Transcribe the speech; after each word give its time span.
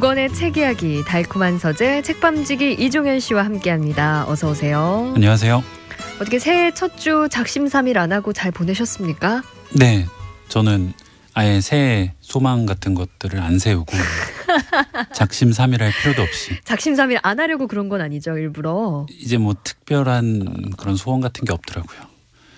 두 0.00 0.06
권의 0.06 0.32
책 0.32 0.56
이야기 0.56 1.04
달콤한 1.04 1.58
서재 1.58 2.00
책밤지기 2.00 2.72
이종현 2.72 3.20
씨와 3.20 3.44
함께합니다. 3.44 4.24
어서 4.30 4.48
오세요. 4.50 5.12
안녕하세요. 5.14 5.62
어떻게 6.18 6.38
새해 6.38 6.72
첫 6.72 6.96
주 6.96 7.28
작심삼일 7.30 7.98
안 7.98 8.10
하고 8.10 8.32
잘 8.32 8.50
보내셨습니까? 8.50 9.42
네, 9.78 10.06
저는 10.48 10.94
아예 11.34 11.60
새해 11.60 12.14
소망 12.22 12.64
같은 12.64 12.94
것들을 12.94 13.38
안 13.42 13.58
세우고 13.58 13.92
작심삼일 15.12 15.82
할 15.82 15.92
필요도 16.00 16.22
없이 16.22 16.56
작심삼일 16.64 17.18
안 17.22 17.38
하려고 17.38 17.66
그런 17.66 17.90
건 17.90 18.00
아니죠 18.00 18.38
일부러. 18.38 19.04
이제 19.20 19.36
뭐 19.36 19.54
특별한 19.62 20.72
그런 20.78 20.96
소원 20.96 21.20
같은 21.20 21.44
게 21.44 21.52
없더라고요. 21.52 22.00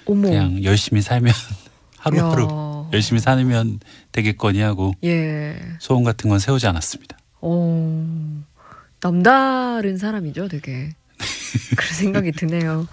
어머. 0.07 0.29
그냥 0.29 0.63
열심히 0.63 1.03
살면 1.03 1.35
하루하루 1.99 2.45
야. 2.45 2.89
열심히 2.93 3.21
살면 3.21 3.81
되겠거니 4.13 4.61
하고 4.61 4.93
예. 5.03 5.57
소원 5.81 6.05
같은 6.05 6.31
건 6.31 6.39
세우지 6.39 6.69
않았습니다. 6.69 7.17
어. 7.43 8.43
남다른 9.01 9.97
사람이죠, 9.99 10.49
되게. 10.49 10.91
그런 11.77 11.93
생각이 11.93 12.33
드네요. 12.33 12.87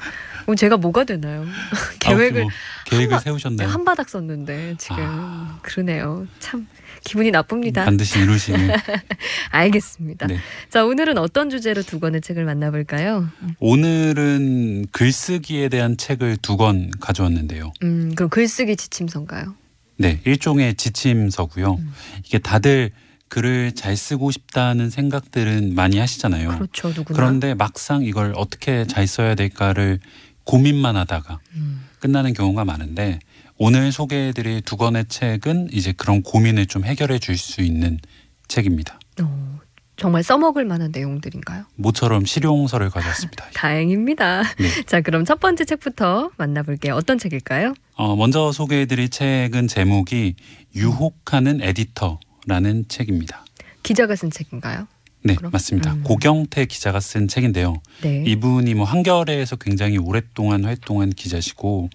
그럼 0.44 0.56
제가 0.56 0.78
뭐가 0.78 1.04
되나요? 1.04 1.46
계획을 2.00 2.42
아, 2.42 2.44
뭐 2.44 2.52
계획을 2.88 3.18
한바- 3.18 3.22
세우셨나요? 3.24 3.68
한 3.70 3.86
바닥 3.86 4.10
썼는데 4.10 4.76
지금 4.80 4.98
아. 5.00 5.60
그러네요. 5.62 6.26
참 6.40 6.68
기분이 7.04 7.30
나쁩니다. 7.32 7.86
반드시 7.86 8.20
이루시는. 8.20 8.72
알겠습니다. 9.52 10.26
네. 10.28 10.38
자 10.70 10.84
오늘은 10.84 11.18
어떤 11.20 11.50
주제로 11.52 11.84
두 11.84 12.00
권의 12.00 12.22
책을 12.22 12.44
만나볼까요? 12.46 13.30
오늘은 13.60 14.88
글쓰기에 14.92 15.70
대한 15.70 15.96
책을 15.98 16.38
두 16.38 16.58
권 16.58 16.90
가져왔는데요. 17.00 17.72
음, 17.84 18.14
그럼 18.16 18.30
글쓰기 18.30 18.76
지침서인가요? 18.76 19.56
네, 19.98 20.20
일종의 20.26 20.76
지침서고요. 20.76 21.76
음. 21.76 21.94
이게 22.26 22.40
다들 22.40 22.90
글을 23.30 23.74
잘 23.74 23.96
쓰고 23.96 24.32
싶다는 24.32 24.90
생각들은 24.90 25.76
많이 25.76 25.98
하시잖아요. 26.00 26.50
그렇죠, 26.50 26.90
누구나. 26.90 27.16
그런데 27.18 27.54
막상 27.54 28.04
이걸 28.04 28.34
어떻게 28.36 28.86
잘 28.86 29.08
써야 29.08 29.36
될까를 29.36 30.00
고민만 30.44 30.96
하다가 30.96 31.40
음, 31.56 31.86
끝나는 32.00 32.34
경우가 32.34 32.66
많은데 32.66 33.20
오늘 33.58 33.92
소개해드릴 33.92 34.62
두 34.62 34.78
권의 34.78 35.06
책은 35.10 35.70
이제 35.72 35.92
그런 35.92 36.24
고민을 36.24 36.66
좀 36.66 36.86
해결해 36.86 37.20
줄 37.20 37.38
수 37.38 37.62
있는 37.62 38.00
책입니다. 38.48 39.00
어, 39.22 39.60
정말 39.96 40.24
써먹을 40.24 40.66
만한 40.66 40.92
내용들인가요? 40.92 41.66
모처럼 41.76 42.26
실용서를 42.26 42.90
가져왔습니다. 42.90 43.46
다행입니다. 43.54 44.44
네. 44.58 44.86
자, 44.86 45.02
그럼 45.02 45.24
첫 45.26 45.40
번째 45.40 45.66
책부터 45.66 46.32
만나볼게요. 46.38 46.96
어떤 46.96 47.18
책일까요? 47.20 47.74
어, 47.96 48.16
먼저 48.16 48.52
소개해드릴 48.52 49.10
책은 49.10 49.68
제목이 49.68 50.36
유혹하는 50.76 51.62
에디터 51.62 52.20
라는 52.50 52.84
책입니다. 52.88 53.46
기자가 53.84 54.16
쓴 54.16 54.32
책인가요? 54.32 54.88
네, 55.24 55.36
그럼? 55.36 55.52
맞습니다. 55.52 55.94
음. 55.94 56.04
고경태 56.04 56.66
기자가 56.66 57.00
쓴 57.00 57.28
책인데요. 57.28 57.82
네. 58.02 58.24
이분이 58.26 58.74
뭐 58.74 58.86
한겨레에서 58.86 59.56
굉장히 59.58 59.98
오랫동안 59.98 60.66
활동한 60.66 61.12
기자시고 61.12 61.90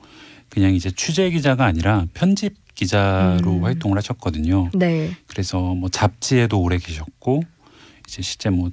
그냥 0.49 0.75
이제 0.75 0.91
취재 0.91 1.31
기자가 1.31 1.65
아니라 1.65 2.07
편집 2.15 2.55
기자로 2.75 3.57
음. 3.57 3.65
활동을 3.65 3.99
하셨거든요. 3.99 4.71
네. 4.75 5.11
그래서 5.27 5.75
뭐 5.75 5.89
잡지에도 5.89 6.61
오래 6.61 6.79
계셨고 6.79 7.43
이제 8.07 8.23
실제 8.23 8.49
뭐 8.49 8.71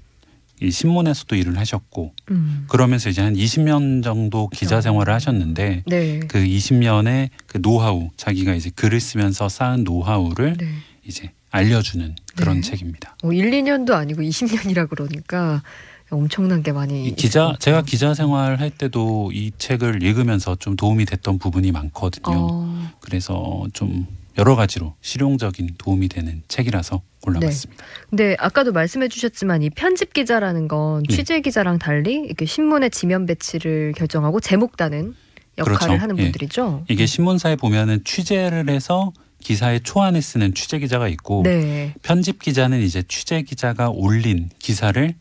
이 0.62 0.70
신문에서도 0.70 1.36
일을 1.36 1.58
하셨고 1.58 2.14
음. 2.30 2.66
그러면서 2.70 3.10
이제 3.10 3.22
한 3.22 3.34
20년 3.34 4.04
정도 4.04 4.48
기자 4.48 4.78
어. 4.78 4.82
생활을 4.82 5.12
하셨는데 5.12 5.84
네. 5.88 6.20
그 6.28 6.38
20년의 6.38 7.30
그 7.48 7.60
노하우 7.60 8.12
자기가 8.16 8.54
이제 8.54 8.70
글을 8.70 9.00
쓰면서 9.00 9.50
쌓은 9.50 9.84
노하우를 9.84 10.58
네. 10.58 10.68
이제 11.04 11.32
알려주는 11.52 12.16
그런 12.36 12.62
네. 12.62 12.62
책입니다. 12.62 13.16
어, 13.24 13.32
1, 13.32 13.52
2년도 13.52 13.92
아니고 13.92 14.22
20년이라 14.22 14.90
그러니까 14.90 15.62
엄청난 16.10 16.62
게 16.64 16.72
많이 16.72 17.08
이 17.08 17.16
기자 17.16 17.48
것 17.48 17.60
제가. 17.60 17.82
기자 17.84 18.14
생활할 18.14 18.70
때도 18.72 19.32
이 19.34 19.52
책을 19.58 20.04
읽으면서 20.04 20.56
좀 20.56 20.76
도움이 20.76 21.06
됐던 21.06 21.40
부분이 21.40 21.72
많거든요. 21.72 22.36
어, 22.36 22.92
그래서 23.00 23.66
좀 23.74 24.08
여러 24.38 24.56
가지로 24.56 24.96
실용적인 25.02 25.76
도움이 25.78 26.10
되는 26.10 26.42
책이라서 26.48 27.02
골라봤습니다. 27.22 27.84
근데 28.10 28.36
아까도 28.40 28.72
말씀해 28.72 29.08
주셨지만 29.08 29.62
이 29.62 29.70
편집 29.70 30.14
기자라는 30.14 30.68
건 30.68 31.04
네. 31.08 31.16
취재 31.16 31.42
기자랑 31.42 31.80
달리 31.80 32.16
이렇게 32.16 32.46
신문의 32.46 32.90
지면 32.92 33.26
배치를 33.26 33.94
결정하고 33.96 34.40
제목 34.40 34.78
다는 34.78 35.16
역할을 35.58 35.78
그렇죠. 35.78 36.02
하는 36.02 36.18
예. 36.18 36.24
분들이죠. 36.24 36.86
이게 36.90 37.06
신문사에 37.06 37.56
보면은 37.58 38.04
취재를 38.06 38.70
해서 38.70 39.12
기사의 39.42 39.82
초안을 39.82 40.22
쓰는 40.22 40.54
취재 40.54 40.80
기자가 40.80 41.08
있고 41.10 41.42
네. 41.44 41.94
편집 42.02 42.40
기자는 42.40 42.82
이제 42.82 43.04
취재 43.08 43.42
기자가 43.42 43.90
올린 43.90 44.50
기사를 44.60 45.14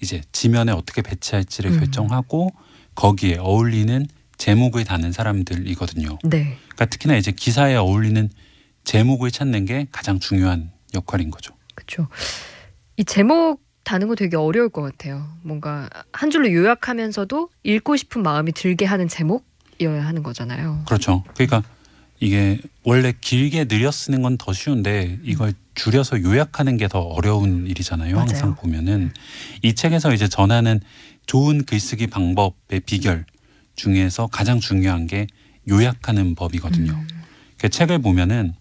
이제 0.00 0.22
지면에 0.32 0.72
어떻게 0.72 1.02
배치할지를 1.02 1.72
음. 1.72 1.78
결정하고 1.78 2.50
거기에 2.94 3.36
어울리는 3.38 4.06
제목을 4.36 4.84
다는 4.84 5.12
사람들이거든요. 5.12 6.18
네. 6.24 6.56
그러니까 6.62 6.86
특히나 6.86 7.16
이제 7.16 7.32
기사에 7.32 7.74
어울리는 7.74 8.30
제목을 8.84 9.30
찾는 9.30 9.64
게 9.66 9.86
가장 9.92 10.18
중요한 10.18 10.70
역할인 10.94 11.30
거죠. 11.30 11.54
그렇죠. 11.74 12.08
이 12.96 13.04
제목 13.04 13.60
다는 13.84 14.08
거 14.08 14.14
되게 14.14 14.36
어려울 14.36 14.68
것 14.68 14.82
같아요. 14.82 15.28
뭔가 15.42 15.88
한 16.12 16.30
줄로 16.30 16.52
요약하면서도 16.52 17.50
읽고 17.62 17.96
싶은 17.96 18.22
마음이 18.22 18.52
들게 18.52 18.84
하는 18.84 19.08
제목이어야 19.08 20.04
하는 20.04 20.22
거잖아요. 20.22 20.82
그렇죠. 20.86 21.24
그러니까 21.34 21.62
이게 22.20 22.58
원래 22.84 23.12
길게 23.20 23.66
늘려 23.66 23.90
쓰는 23.90 24.22
건 24.22 24.36
더 24.38 24.52
쉬운데 24.52 25.18
이걸 25.22 25.54
줄여서 25.74 26.22
요약하는 26.22 26.76
게 26.76 26.88
더 26.88 27.00
어려운 27.00 27.66
일이잖아요. 27.66 28.14
맞아요. 28.16 28.28
항상 28.28 28.54
보면은 28.56 29.12
이 29.62 29.74
책에서 29.74 30.12
이제 30.14 30.28
전하는 30.28 30.80
좋은 31.26 31.64
글쓰기 31.64 32.06
방법의 32.08 32.80
비결 32.86 33.24
중에서 33.76 34.26
가장 34.26 34.58
중요한 34.60 35.06
게 35.06 35.26
요약하는 35.68 36.34
법이거든요. 36.34 36.92
음. 36.92 37.08
그 37.58 37.68
책을 37.68 37.98
보면은 38.00 38.54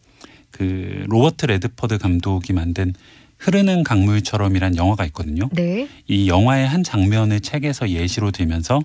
그 0.52 1.06
로버트 1.08 1.46
레드퍼드 1.46 1.98
감독이 2.00 2.54
만든 2.54 2.94
흐르는 3.38 3.84
강물처럼이란 3.84 4.76
영화가 4.78 5.06
있거든요. 5.08 5.48
네. 5.54 5.88
이 6.08 6.28
영화의 6.28 6.68
한 6.68 6.84
장면을 6.84 7.40
책에서 7.40 7.90
예시로 7.90 8.32
들면서 8.32 8.82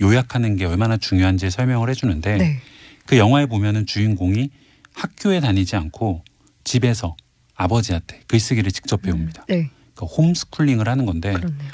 요약하는 0.00 0.56
게 0.56 0.64
얼마나 0.64 0.96
중요한지 0.96 1.50
설명을 1.50 1.88
해주는데 1.90 2.36
네. 2.36 2.60
그 3.06 3.16
영화에 3.18 3.46
보면은 3.46 3.86
주인공이 3.86 4.50
학교에 4.94 5.40
다니지 5.40 5.76
않고 5.76 6.24
집에서 6.64 7.16
아버지한테 7.54 8.22
글쓰기를 8.28 8.70
직접 8.72 9.02
배웁니다. 9.02 9.44
네. 9.48 9.70
그러니까 9.94 10.16
홈스쿨링을 10.16 10.88
하는 10.88 11.06
건데 11.06 11.32
그렇네요. 11.32 11.70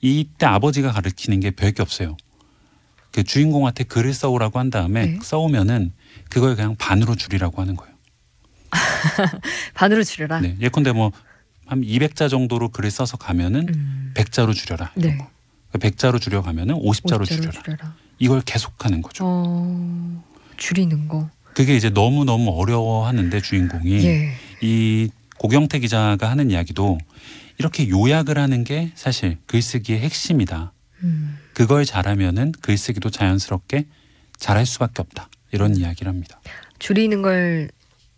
이때 0.00 0.46
아버지가 0.46 0.92
가르치는 0.92 1.40
게 1.40 1.50
별게 1.50 1.82
없어요. 1.82 2.16
그 3.12 3.24
주인공한테 3.24 3.84
글을 3.84 4.14
써오라고 4.14 4.58
한 4.58 4.70
다음에 4.70 5.06
네. 5.06 5.18
써오면은 5.22 5.92
그걸 6.28 6.56
그냥 6.56 6.76
반으로 6.76 7.16
줄이라고 7.16 7.60
하는 7.60 7.76
거예요. 7.76 7.94
반으로 9.74 10.04
줄여라. 10.04 10.40
네. 10.40 10.56
예컨대 10.60 10.92
뭐 10.92 11.12
한 11.70 11.82
200자 11.82 12.28
정도로 12.28 12.70
글을 12.70 12.90
써서 12.90 13.16
가면은 13.16 13.68
음. 13.68 14.12
100자로 14.16 14.52
줄여라. 14.54 14.90
이런 14.96 15.12
네. 15.12 15.18
거. 15.18 15.30
100자로 15.78 16.20
줄여 16.20 16.42
가면은 16.42 16.74
50자로 16.74 17.22
50자로 17.22 17.26
줄여라. 17.26 17.62
줄여라. 17.62 17.96
이걸 18.18 18.40
계속하는 18.40 19.02
거죠. 19.02 19.24
어, 19.24 20.24
줄이는 20.64 21.08
거. 21.08 21.28
그게 21.54 21.74
이제 21.74 21.90
너무 21.90 22.24
너무 22.24 22.50
어려워하는데 22.52 23.40
주인공이 23.40 24.04
예. 24.06 24.32
이 24.60 25.10
고경태 25.38 25.80
기자가 25.80 26.30
하는 26.30 26.50
이야기도 26.52 26.98
이렇게 27.58 27.88
요약을 27.88 28.38
하는 28.38 28.62
게 28.62 28.92
사실 28.94 29.36
글쓰기의 29.46 29.98
핵심이다. 30.00 30.72
음. 31.02 31.38
그걸 31.54 31.84
잘하면은 31.84 32.52
글쓰기도 32.62 33.10
자연스럽게 33.10 33.86
잘할 34.38 34.64
수밖에 34.66 35.02
없다. 35.02 35.28
이런 35.50 35.76
이야기를 35.76 36.08
합니다. 36.12 36.40
줄이는 36.78 37.22
걸 37.22 37.68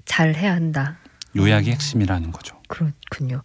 잘 0.04 0.34
해야 0.34 0.52
한다. 0.52 0.98
요약이 1.36 1.70
음. 1.70 1.72
핵심이라는 1.74 2.32
거죠. 2.32 2.60
그렇군요. 2.66 3.42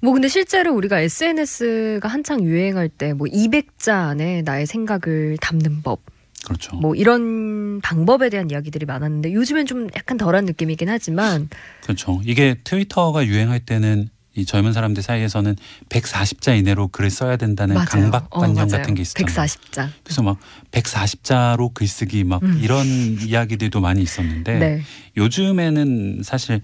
뭐 0.00 0.12
근데 0.12 0.28
실제로 0.28 0.74
우리가 0.74 1.00
SNS가 1.00 2.06
한창 2.06 2.42
유행할 2.44 2.90
때 2.90 3.14
뭐 3.14 3.26
200자 3.26 4.08
안에 4.10 4.42
나의 4.42 4.66
생각을 4.66 5.38
담는 5.40 5.80
법, 5.82 6.02
그렇죠. 6.46 6.76
뭐 6.76 6.94
이런 6.94 7.80
방법에 7.80 8.30
대한 8.30 8.48
이야기들이 8.52 8.86
많았는데 8.86 9.32
요즘엔 9.32 9.66
좀 9.66 9.88
약간 9.96 10.16
덜한 10.16 10.44
느낌이긴 10.44 10.88
하지만 10.88 11.48
그렇죠. 11.82 12.22
이게 12.24 12.54
트위터가 12.62 13.26
유행할 13.26 13.58
때는 13.58 14.08
이 14.36 14.44
젊은 14.44 14.72
사람들 14.72 15.02
사이에서는 15.02 15.56
140자 15.88 16.56
이내로 16.56 16.88
글을 16.88 17.10
써야 17.10 17.36
된다는 17.36 17.74
맞아요. 17.74 17.88
강박관념 17.88 18.68
어. 18.68 18.70
같은 18.70 18.94
게 18.94 19.02
있었잖아요. 19.02 19.34
140자. 19.34 19.88
그래서 20.04 20.22
막 20.22 20.38
140자로 20.70 21.74
글쓰기 21.74 22.22
막 22.22 22.44
음. 22.44 22.60
이런 22.62 22.86
이야기들도 22.86 23.80
많이 23.80 24.00
있었는데 24.02 24.58
네. 24.58 24.82
요즘에는 25.16 26.20
사실 26.22 26.60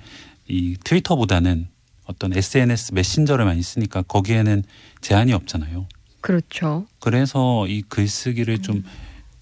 이 0.47 0.77
트위터보다는 0.85 1.67
어떤 2.05 2.37
SNS 2.37 2.95
메신저를 2.95 3.45
많이 3.47 3.63
쓰니까 3.63 4.03
거기에는 4.03 4.63
제한이 5.01 5.33
없잖아요. 5.33 5.89
그렇죠. 6.21 6.87
그래서 7.01 7.67
이 7.67 7.83
글쓰기를 7.83 8.63
좀 8.63 8.85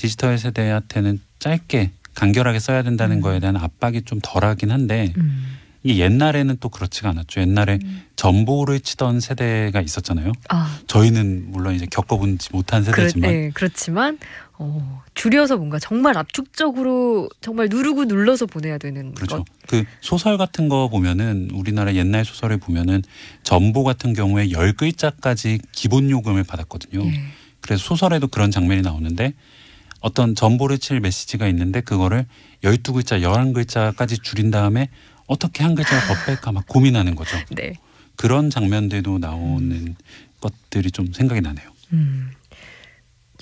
디지털 0.00 0.38
세대한테는 0.38 1.20
짧게 1.40 1.90
간결하게 2.14 2.58
써야 2.58 2.82
된다는 2.82 3.18
음. 3.18 3.20
거에 3.20 3.38
대한 3.38 3.56
압박이 3.56 4.02
좀 4.06 4.18
덜하긴 4.22 4.70
한데 4.70 5.12
음. 5.18 5.58
이게 5.82 6.02
옛날에는 6.02 6.56
또 6.58 6.70
그렇지가 6.70 7.10
않았죠. 7.10 7.42
옛날에 7.42 7.78
음. 7.84 8.02
전보를 8.16 8.80
치던 8.80 9.20
세대가 9.20 9.82
있었잖아요. 9.82 10.32
아, 10.48 10.78
저희는 10.86 11.50
물론 11.50 11.74
이제 11.74 11.84
겪어보지 11.84 12.48
못한 12.52 12.82
그렇, 12.82 12.94
세대지만 12.94 13.30
네, 13.30 13.50
그렇지만 13.52 14.18
어, 14.54 15.02
줄여서 15.12 15.58
뭔가 15.58 15.78
정말 15.78 16.16
압축적으로 16.16 17.28
정말 17.42 17.68
누르고 17.68 18.06
눌러서 18.06 18.46
보내야 18.46 18.78
되는 18.78 19.12
그렇죠. 19.12 19.36
것. 19.36 19.44
그 19.66 19.84
소설 20.00 20.38
같은 20.38 20.70
거 20.70 20.88
보면은 20.88 21.50
우리나라 21.52 21.94
옛날 21.94 22.24
소설을 22.24 22.56
보면은 22.56 23.02
전보 23.42 23.84
같은 23.84 24.14
경우에 24.14 24.50
열 24.50 24.72
글자까지 24.72 25.58
기본 25.72 26.08
요금을 26.08 26.44
받았거든요. 26.44 27.04
예. 27.04 27.22
그래서 27.60 27.84
소설에도 27.84 28.28
그런 28.28 28.50
장면이 28.50 28.80
나오는데 28.80 29.34
어떤 30.00 30.34
전보를 30.34 30.78
칠 30.78 31.00
메시지가 31.00 31.46
있는데 31.48 31.80
그거를 31.80 32.26
열두 32.64 32.92
글자, 32.94 33.22
열한 33.22 33.52
글자까지 33.52 34.18
줄인 34.18 34.50
다음에 34.50 34.88
어떻게 35.26 35.62
한 35.62 35.74
글자를 35.74 36.06
더 36.06 36.14
뺄까 36.26 36.52
막 36.52 36.66
고민하는 36.66 37.14
거죠. 37.14 37.36
네. 37.54 37.74
그런 38.16 38.50
장면들도 38.50 39.18
나오는 39.18 39.94
것들이 40.40 40.90
좀 40.90 41.12
생각이 41.12 41.40
나네요. 41.40 41.70
음. 41.92 42.30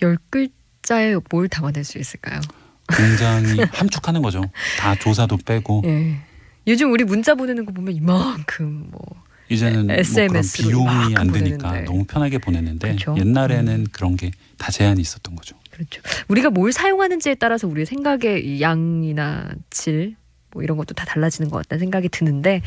열 0.02 0.16
글자에 0.30 1.16
뭘 1.30 1.48
담아낼 1.48 1.84
수 1.84 1.98
있을까요? 1.98 2.40
굉장히 2.88 3.60
함축하는 3.72 4.22
거죠. 4.22 4.42
다 4.78 4.94
조사도 4.94 5.38
빼고 5.44 5.82
예. 5.86 6.18
요즘 6.66 6.92
우리 6.92 7.04
문자 7.04 7.34
보내는 7.34 7.66
거 7.66 7.72
보면 7.72 7.94
이만큼 7.94 8.88
뭐 8.90 9.00
이제는 9.48 9.86
뭐 9.86 9.96
그런 9.96 9.98
SMS 10.00 10.62
로 10.62 10.68
비용이 10.68 11.16
안 11.16 11.32
되니까 11.32 11.68
보내는데. 11.68 11.84
너무 11.90 12.04
편하게 12.04 12.38
보내는데 12.38 12.88
그렇죠. 12.96 13.16
옛날에는 13.18 13.74
음. 13.80 13.86
그런 13.92 14.16
게 14.16 14.30
다 14.58 14.70
제한이 14.72 15.00
있었던 15.00 15.34
거죠. 15.36 15.56
그렇죠. 15.78 16.02
우리가 16.26 16.50
뭘 16.50 16.72
사용하는지에 16.72 17.36
따라서 17.36 17.68
우리의 17.68 17.86
생각의 17.86 18.44
이 18.44 18.60
양이나 18.60 19.48
질, 19.70 20.16
뭐 20.50 20.62
이런 20.64 20.76
것도 20.76 20.94
다 20.94 21.04
달라지는 21.04 21.50
것 21.50 21.58
같다는 21.58 21.78
생각이 21.80 22.08
드는데, 22.08 22.62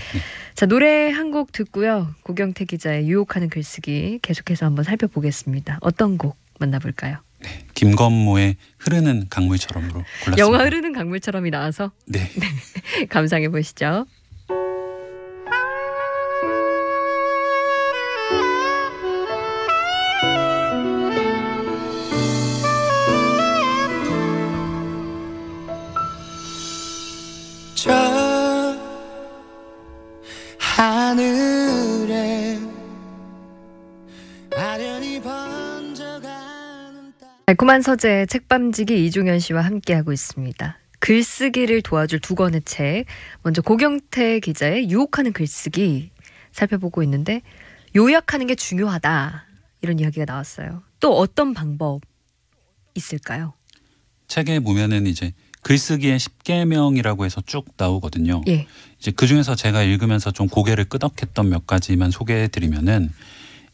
자 0.55 0.65
노래 0.65 1.09
한 1.11 1.31
곡 1.31 1.51
듣고요. 1.51 2.13
고경태 2.23 2.65
기자의 2.65 3.07
유혹하는 3.09 3.49
글쓰기 3.49 4.19
계속해서 4.21 4.65
한번 4.65 4.83
살펴보겠습니다. 4.85 5.79
어떤 5.81 6.17
곡 6.17 6.37
만나볼까요? 6.59 7.17
김건모의 7.73 8.55
흐르는 8.77 9.25
강물처럼으로 9.29 9.93
골랐습니다. 10.23 10.37
영화 10.37 10.63
흐르는 10.63 10.93
강물처럼이 10.93 11.49
나와서 11.49 11.91
네. 12.05 12.29
감상해 13.09 13.49
보시죠. 13.49 14.05
달콤한 37.51 37.81
서재 37.81 38.27
책밤지기 38.27 39.05
이종현 39.07 39.39
씨와 39.39 39.61
함께하고 39.63 40.13
있습니다. 40.13 40.77
글쓰기를 40.99 41.81
도와줄 41.81 42.21
두 42.21 42.33
권의 42.33 42.61
책. 42.63 43.03
먼저 43.43 43.61
고경태 43.61 44.39
기자의 44.39 44.89
유혹하는 44.89 45.33
글쓰기 45.33 46.11
살펴보고 46.53 47.03
있는데 47.03 47.41
요약하는 47.93 48.47
게 48.47 48.55
중요하다. 48.55 49.43
이런 49.81 49.99
이야기가 49.99 50.23
나왔어요. 50.23 50.81
또 51.01 51.17
어떤 51.17 51.53
방법 51.53 51.99
있을까요? 52.95 53.51
책에 54.29 54.61
보면은 54.61 55.05
이제 55.05 55.33
글쓰기의 55.63 56.19
10계명이라고 56.19 57.25
해서 57.25 57.41
쭉 57.45 57.65
나오거든요. 57.75 58.43
예. 58.47 58.65
이제 58.97 59.11
그 59.11 59.27
중에서 59.27 59.55
제가 59.55 59.83
읽으면서 59.83 60.31
좀 60.31 60.47
고개를 60.47 60.85
끄덕했던 60.85 61.49
몇 61.49 61.67
가지만 61.67 62.11
소개해 62.11 62.47
드리면은 62.47 63.11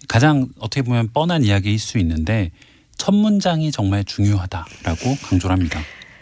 가장 0.07 0.47
어떻게 0.57 0.81
보면 0.81 1.09
뻔한 1.13 1.43
이야기일 1.43 1.77
수 1.77 1.99
있는데 1.99 2.49
첫 2.97 3.13
문장이 3.13 3.71
정말 3.71 4.03
중요하다라고 4.03 5.15
강조를 5.23 5.55
합니다. 5.55 5.79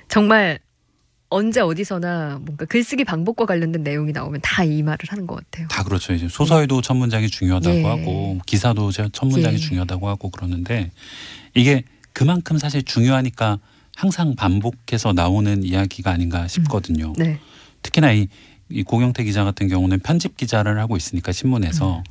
정말 0.08 0.60
언제 1.30 1.60
어디서나 1.60 2.40
뭔가 2.44 2.66
글쓰기 2.66 3.04
방법과 3.04 3.46
관련된 3.46 3.84
내용이 3.84 4.12
나오면 4.12 4.42
다 4.44 4.64
이 4.64 4.84
말을 4.84 5.00
하는 5.08 5.26
것 5.28 5.36
같아요. 5.36 5.68
다 5.70 5.84
그렇죠. 5.84 6.14
이제 6.14 6.28
소설도 6.30 6.82
첫 6.82 6.94
문장이 6.96 7.28
중요하다고 7.30 7.76
예. 7.78 7.84
하고 7.84 8.40
기사도 8.46 8.92
제- 8.92 9.10
첫 9.12 9.26
문장이 9.28 9.56
예. 9.56 9.60
중요하다고 9.60 10.08
하고 10.08 10.30
그러는데 10.30 10.92
이게 11.56 11.84
그만큼 12.14 12.58
사실 12.58 12.84
중요하니까 12.84 13.60
항상 13.96 14.36
반복해서 14.36 15.14
나오는 15.14 15.64
이야기가 15.64 16.12
아닌가 16.12 16.48
싶거든요. 16.48 17.14
네. 17.18 17.40
특히나 17.82 18.12
이, 18.14 18.28
이 18.70 18.84
고경태 18.84 19.24
기자 19.24 19.44
같은 19.44 19.68
경우는 19.68 20.00
편집 20.00 20.38
기자를 20.38 20.80
하고 20.80 20.96
있으니까 20.98 21.32
신문에서 21.32 22.04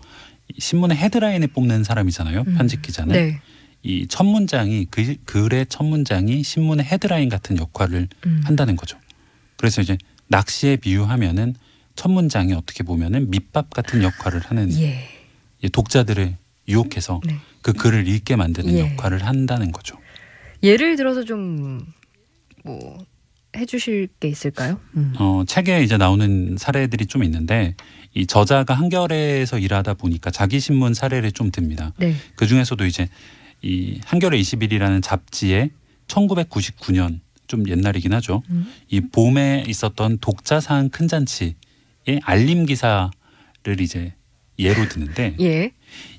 이 0.54 0.60
신문의 0.60 0.96
헤드라인을 0.96 1.48
뽑는 1.48 1.84
사람이잖아요. 1.84 2.44
음. 2.46 2.54
편집 2.56 2.82
기자는 2.82 3.12
네. 3.14 3.40
이 3.84 4.06
첫 4.08 4.24
문장이 4.24 4.86
그 4.90 5.14
글의 5.24 5.66
첫 5.68 5.84
문장이 5.84 6.42
신문의 6.42 6.84
헤드라인 6.86 7.28
같은 7.28 7.58
역할을 7.58 8.08
음. 8.26 8.40
한다는 8.44 8.76
거죠. 8.76 8.98
그래서 9.56 9.82
이제 9.82 9.96
낚시에 10.28 10.76
비유하면은 10.76 11.54
첫 11.94 12.10
문장이 12.10 12.54
어떻게 12.54 12.82
보면은 12.82 13.30
밑밥 13.30 13.70
같은 13.70 14.02
역할을 14.02 14.40
하는 14.40 14.72
예. 14.80 15.08
이 15.62 15.68
독자들을 15.68 16.36
유혹해서 16.66 17.20
네. 17.24 17.36
그 17.62 17.72
글을 17.72 18.08
읽게 18.08 18.36
만드는 18.36 18.74
예. 18.74 18.80
역할을 18.80 19.24
한다는 19.24 19.70
거죠. 19.70 19.98
예를 20.62 20.96
들어서 20.96 21.24
좀 21.24 21.86
뭐 22.64 22.98
해주실 23.56 24.08
게 24.18 24.28
있을까요? 24.28 24.80
음. 24.96 25.14
어, 25.18 25.44
책에 25.46 25.82
이제 25.84 25.96
나오는 25.96 26.56
사례들이 26.58 27.06
좀 27.06 27.22
있는데 27.22 27.76
이 28.12 28.26
저자가 28.26 28.74
한겨레에서 28.74 29.58
일하다 29.58 29.94
보니까 29.94 30.30
자기 30.30 30.58
신문 30.58 30.92
사례를 30.94 31.30
좀 31.30 31.50
듭니다. 31.52 31.92
네. 31.98 32.14
그 32.34 32.46
중에서도 32.48 32.84
이제 32.86 33.08
이 33.64 33.98
한겨레 34.04 34.38
21이라는 34.38 35.02
잡지에 35.02 35.70
1999년 36.06 37.20
좀 37.46 37.66
옛날이긴 37.68 38.12
하죠. 38.14 38.42
음. 38.50 38.66
이 38.88 39.00
봄에 39.00 39.64
있었던 39.66 40.18
독자상 40.20 40.90
큰 40.90 41.08
잔치의 41.08 41.54
알림 42.22 42.66
기사를 42.66 43.10
이제 43.80 44.12
예로 44.58 44.88
드는데 44.88 45.36
예. 45.40 45.72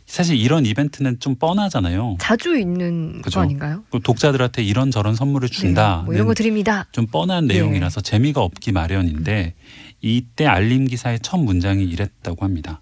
사실 0.08 0.38
이런 0.38 0.66
이벤트는 0.66 1.20
좀 1.20 1.36
뻔하잖아요. 1.36 2.18
자주 2.20 2.58
있는 2.58 3.22
그죠. 3.22 3.40
거 3.40 3.44
아닌가요? 3.44 3.84
그 3.92 4.00
독자들한테 4.02 4.64
이런 4.64 4.92
저런 4.92 5.16
선물을 5.16 5.50
네. 5.50 5.56
준다는 5.56 6.06
뭐 6.06 6.14
이런 6.14 6.28
거 6.28 6.34
드립니다. 6.34 6.88
좀 6.92 7.06
뻔한 7.08 7.50
예. 7.50 7.56
내용이라서 7.56 8.02
재미가 8.02 8.42
없기 8.42 8.72
마련인데 8.72 9.54
이때 10.02 10.46
알림 10.46 10.86
기사의 10.86 11.20
첫 11.22 11.38
문장이 11.38 11.84
이랬다고 11.84 12.44
합니다. 12.44 12.80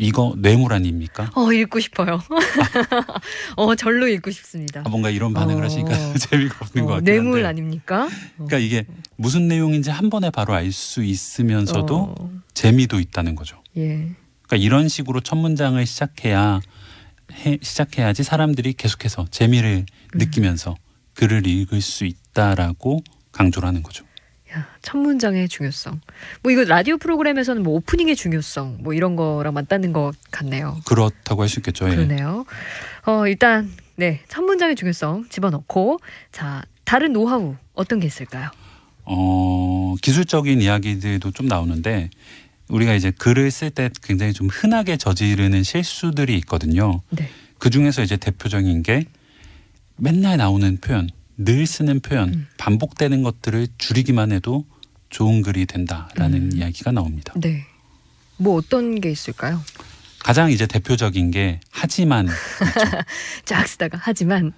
이거 0.00 0.34
뇌물 0.38 0.72
아닙니까? 0.72 1.30
어 1.34 1.52
읽고 1.52 1.78
싶어요. 1.80 2.20
어 3.56 3.74
절로 3.74 4.08
읽고 4.08 4.30
싶습니다. 4.30 4.82
아, 4.84 4.88
뭔가 4.88 5.10
이런 5.10 5.34
반응을 5.34 5.62
어. 5.62 5.64
하시니까 5.66 6.14
재미가 6.16 6.56
없는 6.62 6.84
것 6.86 6.92
어, 6.92 6.94
같긴 6.96 7.04
뇌물 7.04 7.44
한데. 7.44 7.48
아닙니까? 7.48 8.04
어. 8.04 8.08
그러니까 8.46 8.58
이게 8.58 8.86
무슨 9.16 9.46
내용인지 9.48 9.90
한 9.90 10.08
번에 10.10 10.30
바로 10.30 10.54
알 10.54 10.70
수 10.72 11.02
있으면서도 11.04 12.14
어, 12.18 12.30
재미도 12.54 13.00
있다는 13.00 13.34
거죠. 13.34 13.60
예. 13.76 14.10
그러니까 14.46 14.56
이런 14.56 14.88
식으로 14.88 15.20
첫 15.20 15.36
문장을 15.36 15.84
시작해야 15.84 16.60
해, 17.44 17.58
시작해야지 17.60 18.22
사람들이 18.22 18.72
계속해서 18.74 19.26
재미를 19.30 19.84
음. 20.14 20.18
느끼면서 20.18 20.76
글을 21.14 21.46
읽을 21.46 21.80
수 21.80 22.04
있다라고 22.06 23.02
강조를 23.32 23.66
하는 23.68 23.82
거죠. 23.82 24.04
야, 24.52 24.66
첫 24.82 24.98
문장의 24.98 25.48
중요성. 25.48 26.00
뭐 26.42 26.50
이거 26.50 26.64
라디오 26.64 26.96
프로그램에서는 26.98 27.62
뭐 27.62 27.74
오프닝의 27.74 28.16
중요성 28.16 28.78
뭐 28.80 28.94
이런 28.94 29.14
거랑 29.16 29.54
맞닿는 29.54 29.92
것 29.92 30.12
같네요. 30.30 30.80
그렇다고 30.86 31.42
할 31.42 31.48
수 31.48 31.60
있겠죠. 31.60 31.88
예. 31.90 31.94
그러네요. 31.94 32.44
어 33.06 33.26
일단 33.28 33.70
네, 33.96 34.20
첫 34.28 34.42
문장의 34.42 34.74
중요성 34.76 35.26
집어넣고 35.28 36.00
자 36.32 36.62
다른 36.84 37.12
노하우 37.12 37.56
어떤 37.74 38.00
게 38.00 38.06
있을까요? 38.06 38.50
어, 39.04 39.94
기술적인 40.02 40.60
이야기들도 40.62 41.30
좀 41.32 41.46
나오는데 41.46 42.10
우리가 42.68 42.94
이제 42.94 43.10
글을 43.10 43.50
쓸 43.50 43.70
때 43.70 43.90
굉장히 44.02 44.32
좀 44.32 44.48
흔하게 44.48 44.96
저지르는 44.96 45.62
실수들이 45.62 46.36
있거든요. 46.38 47.00
네. 47.10 47.28
그 47.58 47.70
중에서 47.70 48.02
이제 48.02 48.16
대표적인 48.16 48.82
게 48.82 49.04
맨날 49.96 50.36
나오는 50.38 50.76
표현, 50.80 51.08
늘 51.42 51.66
쓰는 51.66 52.00
표현, 52.00 52.28
음. 52.28 52.46
반복되는 52.58 53.22
것들을 53.22 53.68
줄이기만 53.78 54.30
해도 54.32 54.66
좋은 55.08 55.40
글이 55.42 55.64
된다라는 55.66 56.52
음. 56.52 56.52
이야기가 56.54 56.92
나옵니다. 56.92 57.32
네. 57.36 57.64
뭐 58.36 58.56
어떤 58.56 59.00
게 59.00 59.10
있을까요? 59.10 59.60
가장 60.18 60.50
이제 60.50 60.66
대표적인 60.66 61.30
게 61.30 61.60
하지만 61.70 62.28
쫙 63.46 63.66
쓰다가 63.66 63.98
하지만 64.00 64.52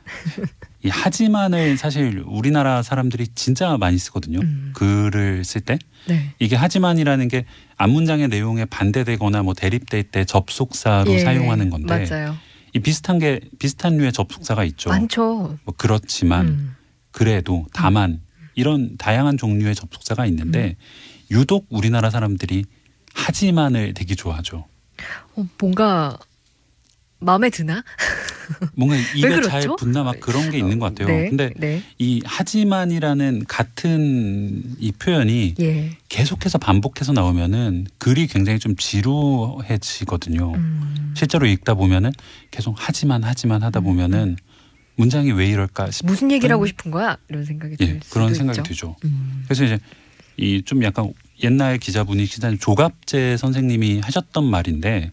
이 0.85 0.89
하지만을 0.89 1.77
사실 1.77 2.25
우리나라 2.27 2.83
사람들이 2.83 3.29
진짜 3.37 3.77
많이 3.79 3.97
쓰거든요. 3.97 4.41
음. 4.41 4.73
글을 4.75 5.45
쓸 5.45 5.61
때. 5.61 5.79
네. 6.09 6.35
이게 6.41 6.57
하지만이라는 6.57 7.29
게 7.29 7.45
앞문장의 7.77 8.27
내용에 8.27 8.65
반대되거나 8.65 9.45
뭐 9.45 9.55
대립될 9.55 10.03
때 10.03 10.25
접속사로 10.25 11.13
예, 11.13 11.19
사용하는 11.21 11.71
건데 11.71 12.07
맞아요. 12.09 12.37
이 12.75 12.81
비슷한 12.81 13.19
게 13.19 13.41
비슷한 13.59 13.97
류의 13.97 14.13
접속사가 14.13 14.65
있죠. 14.65 14.91
많죠. 14.91 15.59
뭐 15.65 15.75
그렇지만 15.77 16.47
음. 16.47 16.77
그래도 17.11 17.67
다만 17.73 18.21
이런 18.55 18.97
다양한 18.97 19.37
종류의 19.37 19.75
접속사가 19.75 20.27
있는데 20.27 20.77
유독 21.31 21.67
우리나라 21.71 22.11
사람들이 22.11 22.65
하지만을 23.15 23.95
되게 23.95 24.15
좋아하죠. 24.15 24.67
어, 25.37 25.47
뭔가 25.59 26.19
마음에 27.19 27.51
드나? 27.51 27.85
뭔가 28.75 28.97
입에 29.17 29.29
그렇죠? 29.29 29.49
잘 29.49 29.69
붙나 29.79 30.03
막 30.03 30.19
그런 30.21 30.51
게 30.51 30.59
있는 30.59 30.79
것 30.79 30.95
같아요. 30.95 31.09
네, 31.17 31.29
근데 31.29 31.51
네. 31.57 31.83
이 31.99 32.21
하지만이라는 32.25 33.45
같은 33.49 34.63
이 34.79 34.93
표현이 34.93 35.55
예. 35.61 35.91
계속해서 36.09 36.59
반복해서 36.59 37.13
나오면은 37.13 37.87
글이 37.99 38.27
굉장히 38.29 38.59
좀 38.59 38.75
지루해지거든요. 38.77 40.53
음, 40.55 41.13
실제로 41.17 41.47
읽다 41.47 41.75
보면은 41.75 42.13
계속 42.51 42.75
하지만 42.79 43.23
하지만 43.25 43.63
하다 43.63 43.81
보면은 43.81 44.37
문장이 44.97 45.33
왜 45.33 45.47
이럴까 45.49 45.91
싶 45.91 46.07
무슨 46.07 46.31
얘기를 46.31 46.53
하고 46.53 46.67
싶은 46.67 46.91
거야? 46.91 47.17
이런 47.29 47.45
생각이 47.45 47.77
들 47.77 47.87
예, 47.89 48.01
그런 48.11 48.35
생각이 48.35 48.59
있죠. 48.61 48.69
들죠. 48.69 48.97
음, 49.05 49.43
그래서 49.47 49.65
이제 49.65 49.79
이 50.37 50.63
좀 50.65 50.83
약간 50.83 51.13
옛날 51.43 51.77
기자분이 51.79 52.25
기자님 52.27 52.59
조갑재 52.59 53.37
선생님이 53.37 54.01
하셨던 54.01 54.45
말인데 54.45 55.13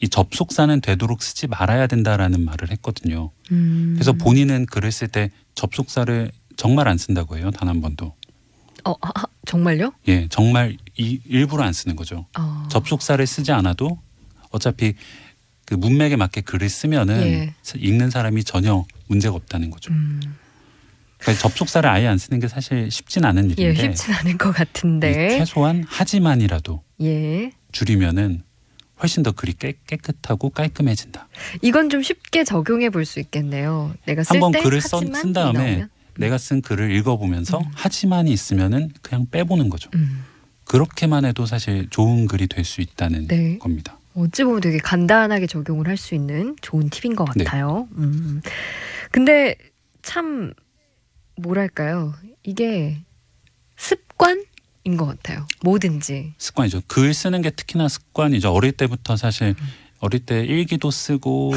이 0.00 0.08
접속사는 0.08 0.80
되도록 0.80 1.22
쓰지 1.22 1.46
말아야 1.48 1.86
된다라는 1.86 2.44
말을 2.44 2.70
했거든요. 2.72 3.30
음. 3.50 3.92
그래서 3.94 4.12
본인은 4.12 4.66
글을 4.66 4.92
쓸 4.92 5.08
때 5.08 5.30
접속사를 5.54 6.30
정말 6.56 6.88
안 6.88 6.98
쓴다고 6.98 7.36
해요. 7.38 7.50
단 7.50 7.68
한 7.68 7.80
번도. 7.80 8.14
어, 8.84 8.92
아, 9.00 9.10
아, 9.14 9.24
정말요? 9.46 9.92
예, 10.08 10.28
정말 10.28 10.76
이 10.96 11.20
일부러 11.26 11.64
안 11.64 11.72
쓰는 11.72 11.96
거죠. 11.96 12.26
어. 12.38 12.66
접속사를 12.70 13.24
쓰지 13.26 13.50
않아도 13.52 13.98
어차피 14.50 14.94
그 15.66 15.74
문맥에 15.74 16.16
맞게 16.16 16.40
글을 16.42 16.68
쓰면은 16.68 17.20
예. 17.22 17.54
읽는 17.76 18.10
사람이 18.10 18.44
전혀 18.44 18.86
문제가 19.08 19.34
없다는 19.34 19.70
거죠. 19.70 19.92
음, 19.92 20.20
그러니까 21.18 21.42
접속사를 21.42 21.88
아예 21.90 22.06
안 22.06 22.16
쓰는 22.18 22.38
게 22.40 22.48
사실 22.48 22.90
쉽진 22.90 23.24
않은 23.24 23.50
예, 23.58 23.64
일인데 23.64 23.94
쉽진 23.94 24.14
않을 24.14 24.38
것이 24.38 24.54
같은데. 24.56 25.38
최소한 25.38 25.84
하지만이라도 25.86 26.82
예. 27.02 27.50
줄이면은 27.72 28.42
훨씬 29.00 29.22
더 29.22 29.32
글이 29.32 29.54
깨, 29.54 29.74
깨끗하고 29.86 30.50
깔끔해진다. 30.50 31.28
이건 31.62 31.88
좀 31.90 32.02
쉽게 32.02 32.44
적용해 32.44 32.90
볼 32.90 33.04
수 33.04 33.20
있겠네요. 33.20 33.94
내가 34.06 34.24
쓸 34.24 34.36
한번 34.36 34.52
때 34.52 34.60
글을 34.62 34.80
써- 34.80 35.00
쓴 35.00 35.32
다음에 35.32 35.58
나오면. 35.70 35.88
내가 36.18 36.36
쓴 36.36 36.60
글을 36.62 36.90
읽어보면서 36.92 37.58
음. 37.58 37.64
하지만이 37.74 38.32
있으면은 38.32 38.90
그냥 39.02 39.26
빼보는 39.30 39.68
거죠. 39.68 39.88
음, 39.94 40.24
그렇게만 40.64 41.24
해도 41.24 41.46
사실 41.46 41.88
좋은 41.90 42.26
글이 42.26 42.48
될 42.48 42.64
수 42.64 42.80
있다는 42.80 43.28
네. 43.28 43.58
겁니다. 43.58 43.96
어찌 44.14 44.42
보면 44.42 44.60
되게 44.60 44.78
간단하게 44.78 45.46
적용을 45.46 45.86
할 45.86 45.96
수 45.96 46.16
있는 46.16 46.56
좋은 46.60 46.90
팁인 46.90 47.14
것 47.14 47.28
네. 47.36 47.44
같아요. 47.44 47.86
음. 47.96 48.40
근데 49.12 49.54
참 50.02 50.52
뭐랄까요? 51.36 52.14
이게 52.42 52.98
습관인 53.76 54.44
것 54.96 55.06
같아요. 55.06 55.46
뭐든지. 55.62 56.34
습관이죠. 56.38 56.82
글 56.86 57.12
쓰는 57.14 57.42
게 57.42 57.50
특히나 57.50 57.88
습관이죠. 57.88 58.52
어릴 58.52 58.72
때부터 58.72 59.16
사실 59.16 59.48
음. 59.48 59.66
어릴 60.00 60.20
때 60.20 60.44
일기도 60.44 60.90
쓰고 60.90 61.52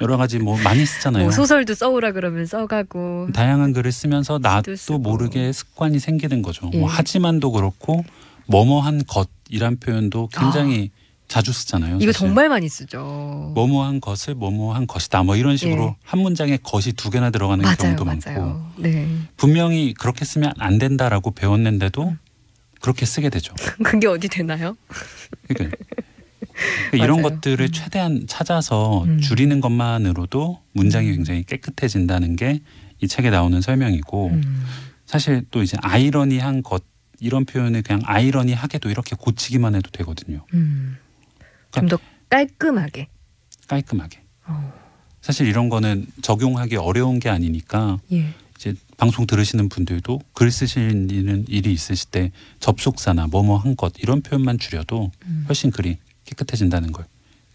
여러 0.00 0.16
가지 0.16 0.38
뭐 0.38 0.58
많이 0.62 0.86
쓰잖아요. 0.86 1.24
뭐 1.24 1.32
소설도 1.32 1.74
써오라 1.74 2.12
그러면 2.12 2.46
써가고. 2.46 3.28
다양한 3.34 3.72
글을 3.72 3.92
쓰면서 3.92 4.38
나도. 4.38 4.74
모르게 4.98 5.52
습관이 5.52 5.98
생기는 5.98 6.42
거죠. 6.42 6.70
예. 6.72 6.78
뭐 6.78 6.88
하지만도 6.88 7.52
그렇고 7.52 8.04
뭐뭐한 8.46 9.02
것이란 9.06 9.76
표현도 9.78 10.28
굉장히 10.32 10.90
자주 11.28 11.52
쓰잖아요. 11.52 11.94
아. 11.94 11.98
이거 12.00 12.12
사실. 12.12 12.26
정말 12.26 12.48
많이 12.48 12.68
쓰죠. 12.68 13.52
뭐뭐한 13.54 14.00
것을 14.00 14.34
뭐뭐한 14.34 14.86
것이다. 14.86 15.22
뭐 15.22 15.36
이런 15.36 15.56
식으로 15.56 15.84
예. 15.84 15.96
한 16.02 16.20
문장에 16.20 16.56
것이 16.56 16.92
두 16.92 17.10
개나 17.10 17.30
들어가는 17.30 17.62
맞아요, 17.62 17.76
경우도 17.76 18.04
많고 18.04 18.30
맞아요. 18.30 18.72
네. 18.78 19.06
분명히 19.36 19.92
그렇게 19.94 20.24
쓰면 20.24 20.54
안 20.58 20.78
된다라고 20.78 21.30
배웠는데도 21.32 22.16
그렇게 22.80 23.06
쓰게 23.06 23.30
되죠. 23.30 23.54
그게 23.84 24.06
어디 24.06 24.28
되나요? 24.28 24.76
그러니까 25.48 25.76
이런. 26.92 27.22
것들을 27.22 27.66
음. 27.66 27.72
최대한 27.72 28.26
찾아서 28.26 29.04
음. 29.04 29.20
줄이는 29.20 29.60
것만으로도 29.60 30.60
문장이 30.72 31.08
음. 31.10 31.16
굉장히 31.16 31.44
깨끗해진다는 31.44 32.36
게 32.36 32.60
이 33.00 33.08
책에 33.08 33.30
나오는 33.30 33.60
설명이고 33.60 34.28
음. 34.28 34.64
사실 35.06 35.44
또 35.50 35.62
이제 35.62 35.76
아이러니한 35.80 36.62
것 36.62 36.84
이런 37.18 37.44
표현을 37.44 37.82
그냥 37.82 38.02
아이러니하게도 38.04 38.90
이렇게 38.90 39.16
고치기만 39.18 39.74
해도 39.74 39.90
되거든요. 39.90 40.44
음. 40.54 40.98
좀더 41.72 41.98
깔끔하게. 42.28 43.08
깔끔하게. 43.68 44.22
어. 44.46 44.72
사실 45.20 45.46
이런 45.46 45.68
거는 45.68 46.06
적용하기 46.22 46.76
어려운 46.76 47.18
게 47.18 47.28
아니니까 47.28 47.98
예. 48.12 48.34
방송 49.00 49.26
들으시는 49.26 49.70
분들도 49.70 50.20
글 50.34 50.50
쓰시는 50.50 51.46
일이 51.48 51.72
있으실 51.72 52.10
때 52.10 52.32
접속사나 52.60 53.28
뭐뭐 53.28 53.56
한 53.56 53.74
것 53.74 53.94
이런 53.98 54.20
표현만 54.20 54.58
줄여도 54.58 55.10
음. 55.24 55.44
훨씬 55.48 55.70
글이 55.70 55.96
깨끗해진다는 56.26 56.92
걸 56.92 57.06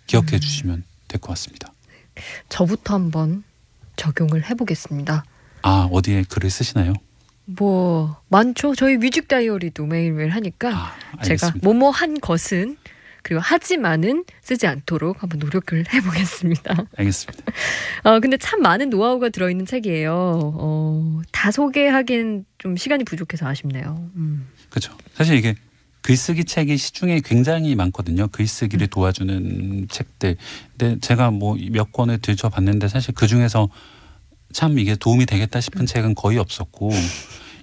기억해 0.07 0.37
음. 0.37 0.39
주시면 0.39 0.83
될 1.07 1.21
것 1.21 1.27
같습니다. 1.29 1.71
저부터 2.49 2.95
한번 2.95 3.43
적용을 3.95 4.49
해보겠습니다. 4.49 5.23
아 5.61 5.87
어디에 5.91 6.23
글을 6.23 6.49
쓰시나요? 6.49 6.93
뭐 7.45 8.19
많죠. 8.29 8.73
저희 8.73 8.97
뮤직 8.97 9.27
다이어리도 9.27 9.85
매일매일 9.85 10.31
하니까 10.31 10.95
아 11.15 11.23
제가. 11.23 11.53
뭐뭐 11.61 11.91
한 11.91 12.19
것은 12.19 12.75
그리고 13.25 13.41
하지만은 13.41 14.23
쓰지 14.43 14.67
않도록 14.67 15.23
한번 15.23 15.39
노력을 15.39 15.83
해보겠습니다. 15.91 16.85
알겠습니다. 16.95 17.43
어, 18.03 18.19
근데 18.19 18.37
참 18.37 18.61
많은 18.61 18.91
노하우가 18.91 19.29
들어있는 19.29 19.65
책이에요. 19.65 20.13
어, 20.13 21.21
다 21.31 21.49
소개하기엔 21.49 22.45
좀 22.59 22.77
시간이 22.77 23.03
부족해서 23.03 23.47
아쉽네요. 23.47 24.11
음. 24.15 24.47
그렇죠. 24.69 24.95
사실 25.15 25.37
이게 25.37 25.55
글쓰기 26.03 26.45
책이 26.45 26.77
시중에 26.77 27.21
굉장히 27.25 27.73
많거든요. 27.73 28.27
글쓰기를 28.27 28.87
도와주는 28.87 29.87
책들. 29.89 30.37
근데 30.77 30.99
제가 30.99 31.31
뭐 31.31 31.57
몇 31.71 31.91
권을 31.91 32.19
들춰봤는데 32.19 32.89
사실 32.89 33.15
그 33.15 33.25
중에서 33.25 33.69
참 34.53 34.77
이게 34.77 34.95
도움이 34.95 35.25
되겠다 35.25 35.61
싶은 35.61 35.87
책은 35.87 36.13
거의 36.13 36.37
없었고 36.37 36.91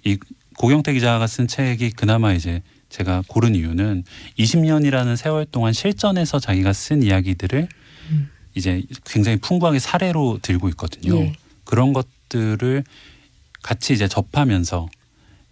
이 0.04 0.18
고경태 0.58 0.92
기자가 0.92 1.24
쓴 1.28 1.46
책이 1.46 1.92
그나마 1.92 2.32
이제 2.32 2.62
제가 2.92 3.22
고른 3.26 3.54
이유는 3.54 4.04
20년이라는 4.38 5.16
세월 5.16 5.46
동안 5.46 5.72
실전에서 5.72 6.38
자기가 6.38 6.72
쓴 6.74 7.02
이야기들을 7.02 7.68
음. 8.10 8.30
이제 8.54 8.82
굉장히 9.06 9.38
풍부하게 9.38 9.78
사례로 9.78 10.38
들고 10.42 10.68
있거든요. 10.70 11.16
예. 11.16 11.32
그런 11.64 11.94
것들을 11.94 12.84
같이 13.62 13.94
이제 13.94 14.06
접하면서 14.08 14.88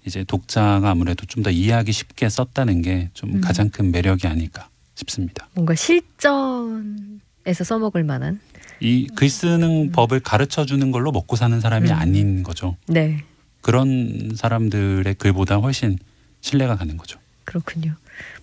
이제 0.06 0.23
독자가 0.25 0.90
아무래도 0.90 1.25
좀 1.26 1.42
더 1.42 1.50
이해하기 1.50 1.90
쉽게 1.92 2.28
썼다는 2.28 2.82
게좀 2.82 3.37
음. 3.37 3.40
가장 3.40 3.70
큰 3.70 3.90
매력이 3.90 4.26
아닐까 4.26 4.68
싶습니다. 4.94 5.49
뭔가 5.54 5.75
실전에서 5.75 7.64
써먹을 7.64 8.04
만한. 8.04 8.40
이 8.82 9.06
글 9.14 9.28
쓰는 9.30 9.92
법을 9.92 10.20
가르쳐 10.20 10.64
주는 10.66 10.90
걸로 10.90 11.11
먹고 11.12 11.37
사는 11.37 11.59
사람이 11.61 11.88
음. 11.90 11.94
아닌 11.94 12.42
거죠. 12.42 12.76
네, 12.87 13.25
그런 13.62 14.32
사람들의 14.37 15.14
글보다 15.14 15.56
훨씬 15.56 15.99
신뢰가 16.42 16.76
가는 16.76 16.97
거죠. 16.97 17.18
그렇군요. 17.44 17.94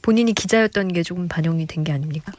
본인이 0.01 0.33
기자였던 0.33 0.89
게 0.89 1.03
조금 1.03 1.27
반영이 1.27 1.65
된 1.67 1.83
게 1.83 1.91
아닙니까? 1.91 2.31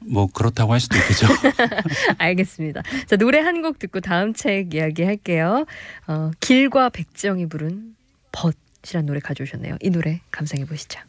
뭐 0.00 0.26
그렇다고 0.26 0.72
할 0.74 0.80
수도 0.80 0.96
있겠죠. 0.98 1.26
알겠습니다. 2.18 2.82
자, 3.06 3.16
노래 3.16 3.38
한 3.40 3.62
곡 3.62 3.78
듣고 3.78 4.00
다음 4.00 4.34
책 4.34 4.74
이야기 4.74 5.02
할게요. 5.02 5.64
어, 6.06 6.30
길과 6.40 6.90
백지영이 6.90 7.46
부른 7.48 7.94
벗이란 8.32 9.06
노래 9.06 9.20
가져오셨네요. 9.20 9.78
이 9.80 9.90
노래 9.90 10.20
감상해 10.30 10.66
보시죠. 10.66 11.00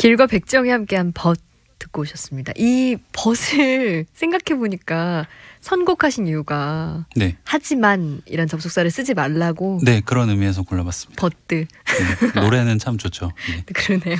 길과 0.00 0.26
백지영이 0.26 0.70
함께한 0.70 1.12
벗 1.12 1.38
듣고 1.78 2.02
오셨습니다. 2.02 2.52
이 2.56 2.96
벗을 3.12 4.04
생각해 4.12 4.58
보니까 4.58 5.26
선곡하신 5.60 6.26
이유가 6.26 7.06
네, 7.16 7.36
하지만 7.44 8.20
이란 8.26 8.48
접속사를 8.48 8.90
쓰지 8.90 9.12
말라고 9.14 9.80
네 9.82 10.00
그런 10.04 10.28
의미에서 10.30 10.62
골라봤습니다. 10.62 11.20
벗들 11.20 11.66
네, 12.34 12.40
노래는 12.40 12.78
참 12.78 12.96
좋죠. 12.98 13.30
네. 13.50 13.64
그러네요. 13.72 14.16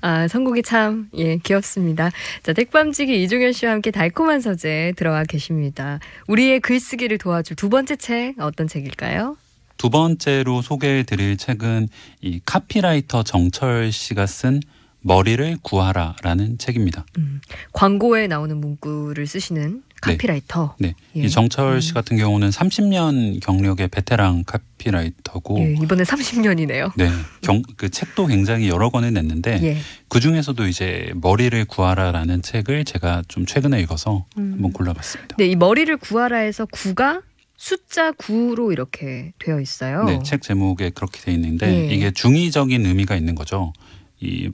아 0.00 0.28
선곡이 0.28 0.62
참 0.62 1.08
예 1.16 1.36
귀엽습니다. 1.38 2.10
자 2.42 2.52
택밤지기 2.52 3.22
이종현 3.22 3.52
씨와 3.52 3.72
함께 3.72 3.90
달콤한 3.90 4.40
서재 4.40 4.92
들어와 4.96 5.24
계십니다. 5.24 5.98
우리의 6.28 6.60
글쓰기를 6.60 7.18
도와줄 7.18 7.56
두 7.56 7.68
번째 7.68 7.96
책 7.96 8.34
어떤 8.38 8.66
책일까요? 8.68 9.36
두 9.76 9.90
번째로 9.90 10.62
소개해 10.62 11.04
드릴 11.04 11.36
책은 11.36 11.88
이 12.20 12.40
카피라이터 12.44 13.22
정철 13.22 13.92
씨가 13.92 14.26
쓴 14.26 14.60
머리를 15.02 15.58
구하라라는 15.62 16.58
책입니다. 16.58 17.06
음, 17.18 17.40
광고에 17.72 18.26
나오는 18.26 18.56
문구를 18.56 19.26
쓰시는 19.26 19.82
카피라이터. 20.00 20.76
네. 20.78 20.94
예. 21.16 21.20
이 21.20 21.30
정철 21.30 21.80
씨 21.80 21.92
음. 21.92 21.94
같은 21.94 22.16
경우는 22.16 22.50
30년 22.50 23.40
경력의 23.40 23.88
베테랑 23.88 24.44
카피라이터고 24.44 25.58
예, 25.60 25.74
이번에 25.82 26.02
30년이네요. 26.02 26.92
네. 26.96 27.08
경, 27.40 27.62
그 27.76 27.88
책도 27.88 28.26
굉장히 28.26 28.68
여러 28.68 28.90
권을 28.90 29.12
냈는데 29.12 29.60
예. 29.62 29.78
그 30.08 30.20
중에서도 30.20 30.66
이제 30.66 31.12
머리를 31.14 31.64
구하라라는 31.64 32.42
책을 32.42 32.84
제가 32.84 33.22
좀 33.28 33.46
최근에 33.46 33.80
읽어서 33.80 34.26
음. 34.38 34.52
한번 34.54 34.72
골라봤습니다. 34.72 35.36
네, 35.38 35.46
이 35.46 35.56
머리를 35.56 35.96
구하라에서 35.96 36.66
구가 36.66 37.22
숫자 37.56 38.12
9로 38.12 38.72
이렇게 38.72 39.32
되어 39.38 39.60
있어요. 39.60 40.04
네, 40.04 40.18
책 40.24 40.42
제목에 40.42 40.90
그렇게 40.90 41.20
돼 41.20 41.32
있는데 41.32 41.88
예. 41.88 41.94
이게 41.94 42.10
중의적인 42.10 42.84
의미가 42.84 43.16
있는 43.16 43.34
거죠. 43.34 43.72
이 44.20 44.50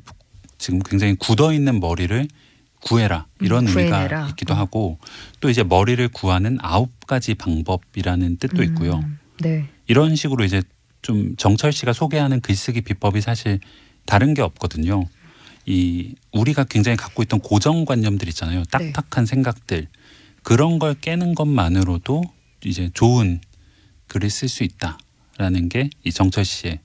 지금 0.59 0.81
굉장히 0.81 1.15
굳어 1.17 1.53
있는 1.53 1.81
머리를 1.81 2.29
구해라 2.81 3.27
이런 3.41 3.67
음, 3.67 3.69
의미가 3.69 3.97
구해내라. 3.97 4.29
있기도 4.31 4.55
음. 4.55 4.59
하고 4.59 4.99
또 5.41 5.51
이제 5.51 5.63
머리를 5.63 6.07
구하는 6.09 6.59
아홉 6.61 7.07
가지 7.07 7.35
방법이라는 7.35 8.37
뜻도 8.39 8.63
있고요. 8.65 8.97
음, 8.99 9.19
네. 9.41 9.69
이런 9.87 10.15
식으로 10.17 10.45
이제 10.45 10.63
좀 11.01 11.35
정철 11.37 11.73
씨가 11.73 11.93
소개하는 11.93 12.41
글쓰기 12.41 12.83
비법이 12.83 13.21
사실 13.21 13.59
다른 14.07 14.35
게 14.35 14.43
없거든요. 14.43 15.05
이 15.67 16.15
우리가 16.33 16.65
굉장히 16.65 16.97
갖고 16.97 17.23
있던 17.23 17.41
고정관념들 17.41 18.29
있잖아요. 18.29 18.63
네. 18.79 18.93
딱딱한 18.93 19.27
생각들 19.27 19.89
그런 20.43 20.79
걸 20.79 20.95
깨는 20.95 21.35
것만으로도 21.35 22.23
이제 22.65 22.91
좋은 22.95 23.41
글을 24.09 24.31
쓸 24.31 24.49
수 24.49 24.65
있다라는 24.65 25.69
게 25.69 25.91
이 26.05 26.13
정철 26.13 26.45
씨가 26.45 26.79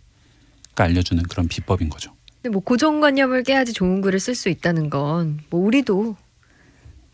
알려주는 0.78 1.24
그런 1.24 1.48
비법인 1.48 1.90
거죠. 1.90 2.14
근데 2.42 2.50
뭐 2.54 2.62
고정관념을 2.62 3.44
깨야지 3.44 3.74
좋은 3.74 4.02
글을 4.02 4.20
쓸 4.20 4.36
수 4.36 4.50
있다는 4.50 4.90
건 4.90 5.40
뭐 5.50 5.60
우리도 5.66 5.96
뭐 6.04 6.16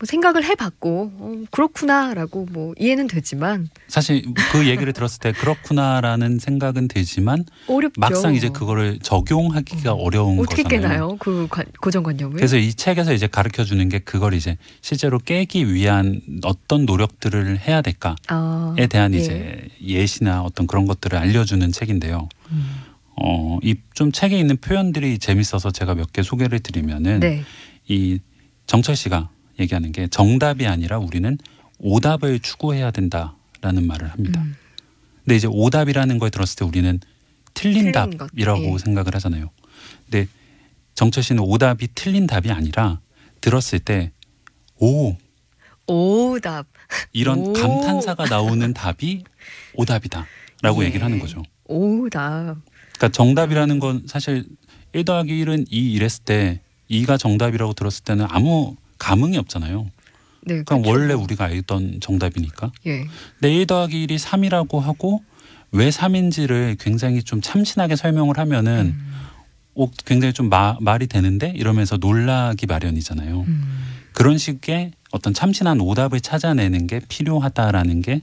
생각을 0.04 0.44
해봤고 0.44 1.12
어, 1.18 1.42
그렇구나라고 1.50 2.46
뭐 2.50 2.74
이해는 2.78 3.06
되지만 3.06 3.68
사실 3.88 4.24
그 4.52 4.66
얘기를 4.68 4.92
들었을 4.92 5.20
때 5.20 5.32
그렇구나라는 5.32 6.38
생각은 6.38 6.88
들지만 6.88 7.44
어렵죠. 7.68 8.00
막상 8.00 8.34
이제 8.34 8.48
그거를 8.48 8.98
적용하기가 9.00 9.92
어려운 9.92 10.38
어떻게 10.40 10.62
거잖아요. 10.62 10.88
깨나요? 10.88 11.16
그 11.18 11.46
관- 11.50 11.66
고정관념을? 11.80 12.36
그래서 12.36 12.56
이 12.56 12.72
책에서 12.74 13.12
이제 13.12 13.26
가르쳐 13.26 13.64
주는 13.64 13.88
게 13.88 13.98
그걸 13.98 14.34
이제 14.34 14.56
실제로 14.80 15.18
깨기 15.18 15.72
위한 15.72 16.20
어떤 16.44 16.84
노력들을 16.86 17.58
해야 17.66 17.82
될까에 17.82 18.14
아, 18.28 18.74
대한 18.90 19.14
예. 19.14 19.18
이제 19.18 19.68
예시나 19.82 20.42
어떤 20.42 20.66
그런 20.66 20.86
것들을 20.86 21.16
알려주는 21.18 21.70
책인데요. 21.72 22.28
음. 22.52 22.70
어, 23.16 23.58
이 23.62 23.74
좀 23.94 24.10
책에 24.10 24.36
있는 24.38 24.56
표현들이 24.56 25.18
재밌어서 25.18 25.70
제가 25.70 25.94
몇 25.94 26.10
개 26.12 26.22
소개를 26.22 26.58
드리면은 26.58 27.20
네. 27.20 27.44
이 27.86 28.18
정철 28.66 28.96
씨가 28.96 29.28
얘기하는 29.58 29.92
게 29.92 30.06
정답이 30.08 30.66
아니라 30.66 30.98
우리는 30.98 31.38
오답을 31.78 32.40
추구해야 32.40 32.90
된다라는 32.90 33.86
말을 33.86 34.10
합니다. 34.10 34.40
음. 34.42 34.56
근데 35.24 35.36
이제 35.36 35.48
오답이라는 35.50 36.18
걸 36.18 36.30
들었을 36.30 36.56
때 36.56 36.64
우리는 36.64 37.00
틀린 37.54 37.92
틀린 37.92 37.92
것, 38.18 38.28
답이라고 38.28 38.74
예. 38.74 38.78
생각을 38.78 39.14
하잖아요. 39.14 39.50
근데 40.04 40.28
정철 40.94 41.22
씨는 41.22 41.42
오답이 41.42 41.88
틀린 41.94 42.26
답이 42.26 42.50
아니라 42.50 43.00
들었을 43.40 43.78
때 43.78 44.12
오 44.78 45.16
오답. 45.86 46.66
이런 47.12 47.38
오. 47.38 47.52
감탄사가 47.52 48.26
나오는 48.26 48.72
답이 48.74 49.24
오답이다라고 49.74 50.82
예. 50.82 50.86
얘기를 50.86 51.04
하는 51.04 51.18
거죠. 51.18 51.42
오답. 51.66 52.56
그러니까 52.96 53.08
정답이라는 53.12 53.78
건 53.78 54.04
사실 54.06 54.46
1 54.92 55.04
더하기 55.04 55.44
1은 55.44 55.66
2 55.70 55.92
이랬을 55.92 56.24
때 56.24 56.60
2가 56.90 57.18
정답이라고 57.18 57.72
들었을 57.72 58.04
때는 58.04 58.26
아무 58.28 58.76
감흥이 58.98 59.36
없잖아요. 59.38 59.90
네. 60.46 60.62
그냥 60.64 60.82
그렇죠. 60.82 60.90
원래 60.90 61.14
우리가 61.14 61.44
알던 61.46 62.00
정답이니까. 62.00 62.70
예. 62.86 63.04
근데 63.40 63.54
1 63.54 63.66
더하기 63.66 64.06
1이 64.06 64.18
3이라고 64.18 64.78
하고 64.80 65.22
왜 65.72 65.88
3인지를 65.90 66.76
굉장히 66.78 67.22
좀 67.22 67.40
참신하게 67.40 67.96
설명을 67.96 68.38
하면은 68.38 68.94
음. 68.96 69.14
어, 69.76 69.90
굉장히 70.04 70.32
좀 70.32 70.48
마- 70.48 70.76
말이 70.80 71.06
되는데 71.06 71.52
이러면서 71.56 71.96
놀라기 71.96 72.66
마련이잖아요. 72.66 73.40
음. 73.40 73.84
그런 74.12 74.38
식의 74.38 74.92
어떤 75.10 75.34
참신한 75.34 75.80
오답을 75.80 76.20
찾아내는 76.20 76.86
게 76.86 77.00
필요하다라는 77.08 78.02
게 78.02 78.20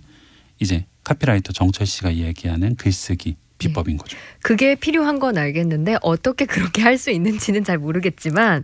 이제 0.60 0.86
카피라이터 1.04 1.52
정철 1.54 1.88
씨가 1.88 2.16
얘기하는 2.16 2.76
글쓰기 2.76 3.36
비법인 3.58 3.98
거죠. 3.98 4.18
그게 4.42 4.76
필요한 4.76 5.20
건 5.20 5.38
알겠는데 5.38 5.98
어떻게 6.02 6.46
그렇게 6.46 6.82
할 6.82 6.98
수 6.98 7.12
있는지는 7.12 7.64
잘 7.64 7.78
모르겠지만 7.78 8.64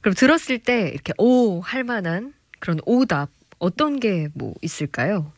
그럼 0.00 0.14
들었을 0.14 0.58
때 0.58 0.90
이렇게 0.92 1.12
오 1.18 1.60
할 1.60 1.84
만한 1.84 2.32
그런 2.58 2.78
오답 2.86 3.30
어떤 3.58 4.00
게 4.00 4.28
뭐 4.34 4.54
있을까요? 4.62 5.32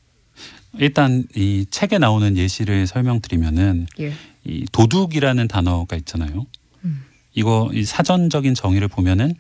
일단 0.79 1.25
이 1.35 1.67
책에 1.71 1.99
나오는 1.99 2.37
예시를 2.37 2.87
설명드리면은 2.87 3.87
예. 4.01 4.13
이 4.45 4.65
도둑이라는 4.73 5.47
단어가 5.49 5.97
있잖아요. 5.97 6.47
음. 6.85 7.05
이거 7.35 7.71
이 7.73 7.85
사전적인 7.85 8.55
정의를 8.55 8.89
보면은 8.89 9.35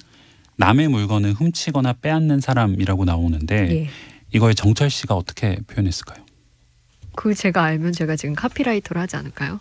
남의 0.56 0.88
물건을 0.88 1.32
훔치거나 1.32 1.94
빼앗는 1.94 2.40
사람이라고 2.40 3.04
나오는데 3.04 3.70
예. 3.84 3.88
이걸 4.32 4.54
정철 4.54 4.90
씨가 4.90 5.14
어떻게 5.14 5.56
표현했을까요? 5.66 6.24
그 7.14 7.34
제가 7.34 7.62
알면 7.64 7.92
제가 7.92 8.16
지금 8.16 8.34
카피라이터를 8.34 9.00
하지 9.02 9.16
않을까요? 9.16 9.60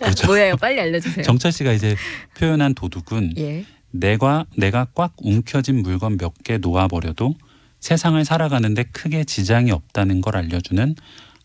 그렇죠. 0.00 0.26
뭐예요? 0.28 0.56
빨리 0.56 0.80
알려주세요. 0.80 1.24
정철 1.24 1.52
씨가 1.52 1.72
이제 1.72 1.96
표현한 2.38 2.74
도둑은 2.74 3.34
예. 3.38 3.64
내가 3.92 4.46
내가 4.56 4.86
꽉 4.94 5.14
움켜진 5.18 5.82
물건 5.82 6.16
몇 6.18 6.32
개 6.44 6.58
놓아버려도 6.58 7.34
세상을 7.80 8.22
살아가는데 8.24 8.84
크게 8.84 9.24
지장이 9.24 9.70
없다는 9.72 10.20
걸 10.20 10.36
알려주는 10.36 10.94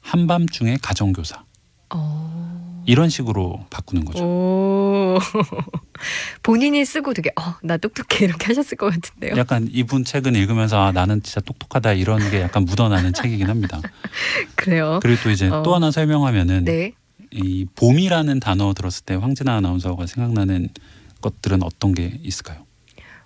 한밤중의 0.02 0.80
가정교사 0.82 1.44
어. 1.94 2.84
이런 2.88 3.10
식으로 3.10 3.66
바꾸는 3.72 4.06
거죠. 4.06 4.24
오. 4.24 5.18
본인이 6.44 6.86
쓰고 6.86 7.14
되게 7.14 7.32
어, 7.40 7.56
나 7.64 7.78
똑똑해 7.78 8.26
이렇게 8.26 8.46
하셨을 8.48 8.78
것 8.78 8.94
같은데요. 8.94 9.36
약간 9.38 9.68
이분 9.72 10.04
책은 10.04 10.36
읽으면서 10.36 10.80
아, 10.80 10.92
나는 10.92 11.24
진짜 11.24 11.42
똑똑하다 11.42 11.94
이런 11.94 12.20
게 12.30 12.42
약간 12.42 12.66
묻어나는 12.66 13.14
책이긴 13.16 13.50
합니다. 13.50 13.82
그래요. 14.56 15.00
그리고 15.02 15.24
또 15.24 15.32
이제 15.32 15.48
어. 15.48 15.64
또 15.64 15.74
하나 15.74 15.90
설명하면은 15.90 16.66
네. 16.66 16.92
이 17.32 17.66
봄이라는 17.76 18.40
단어 18.40 18.74
들었을 18.74 19.04
때 19.06 19.16
황진아 19.16 19.56
아나운서가 19.56 20.06
생각나는 20.06 20.70
것들은 21.26 21.64
어떤 21.64 21.94
게 21.94 22.20
있을까요? 22.24 22.66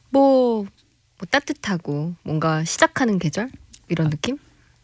뭐, 0.09 0.63
뭐 0.63 1.27
따뜻하고 1.29 2.15
뭔가 2.23 2.63
시작하는 2.63 3.19
계절 3.19 3.49
이런 3.89 4.09
느낌? 4.09 4.37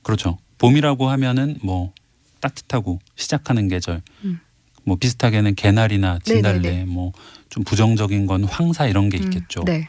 그렇죠. 0.03 0.37
봄이라고 0.57 1.09
하면은 1.09 1.57
뭐 1.63 1.93
따뜻하고 2.41 2.99
시작하는 3.15 3.67
계절. 3.67 4.01
음. 4.23 4.39
뭐 4.83 4.97
비슷하게는 4.97 5.55
개나리나 5.55 6.19
진달래. 6.23 6.85
뭐 6.85 7.11
좀 7.55 7.63
부정적인 7.63 8.27
건 8.27 8.43
황사 8.43 8.85
이런 8.85 9.09
게 9.09 9.17
있겠죠. 9.17 9.61
음, 9.61 9.65
네. 9.65 9.87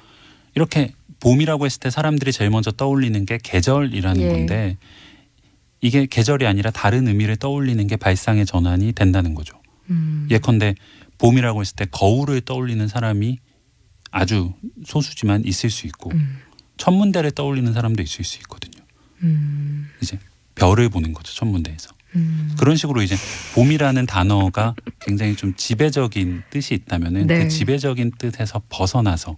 이렇게 0.54 0.92
봄이라고 1.18 1.66
했을 1.66 1.80
때 1.80 1.90
사람들이 1.90 2.30
제일 2.30 2.48
먼저 2.50 2.70
떠올리는 2.70 3.26
게 3.26 3.40
계절이라는 3.42 4.22
예. 4.22 4.28
건데 4.28 4.76
이게 5.80 6.06
계절이 6.06 6.46
아니라 6.46 6.70
다른 6.70 7.08
의미를 7.08 7.34
떠올리는 7.34 7.84
게 7.88 7.96
발상의 7.96 8.46
전환이 8.46 8.92
된다는 8.92 9.34
거죠. 9.34 9.60
음. 9.90 10.26
예컨대 10.30 10.74
봄이라고 11.18 11.60
했을 11.60 11.76
때 11.76 11.86
거울을 11.90 12.40
떠올리는 12.42 12.86
사람이 12.86 13.38
아주 14.10 14.52
소수지만 14.84 15.44
있을 15.44 15.70
수 15.70 15.86
있고 15.86 16.10
음. 16.12 16.38
천문대를 16.76 17.32
떠올리는 17.32 17.72
사람도 17.72 18.02
있을 18.02 18.24
수 18.24 18.38
있거든요. 18.38 18.84
음. 19.22 19.88
이제 20.02 20.18
별을 20.54 20.88
보는 20.88 21.12
거죠 21.12 21.34
천문대에서. 21.34 21.90
음. 22.14 22.54
그런 22.58 22.76
식으로 22.76 23.02
이제 23.02 23.16
봄이라는 23.54 24.06
단어가 24.06 24.74
굉장히 25.00 25.36
좀 25.36 25.54
지배적인 25.54 26.44
뜻이 26.50 26.74
있다면은 26.74 27.26
네. 27.26 27.44
그 27.44 27.48
지배적인 27.48 28.12
뜻에서 28.18 28.62
벗어나서 28.68 29.36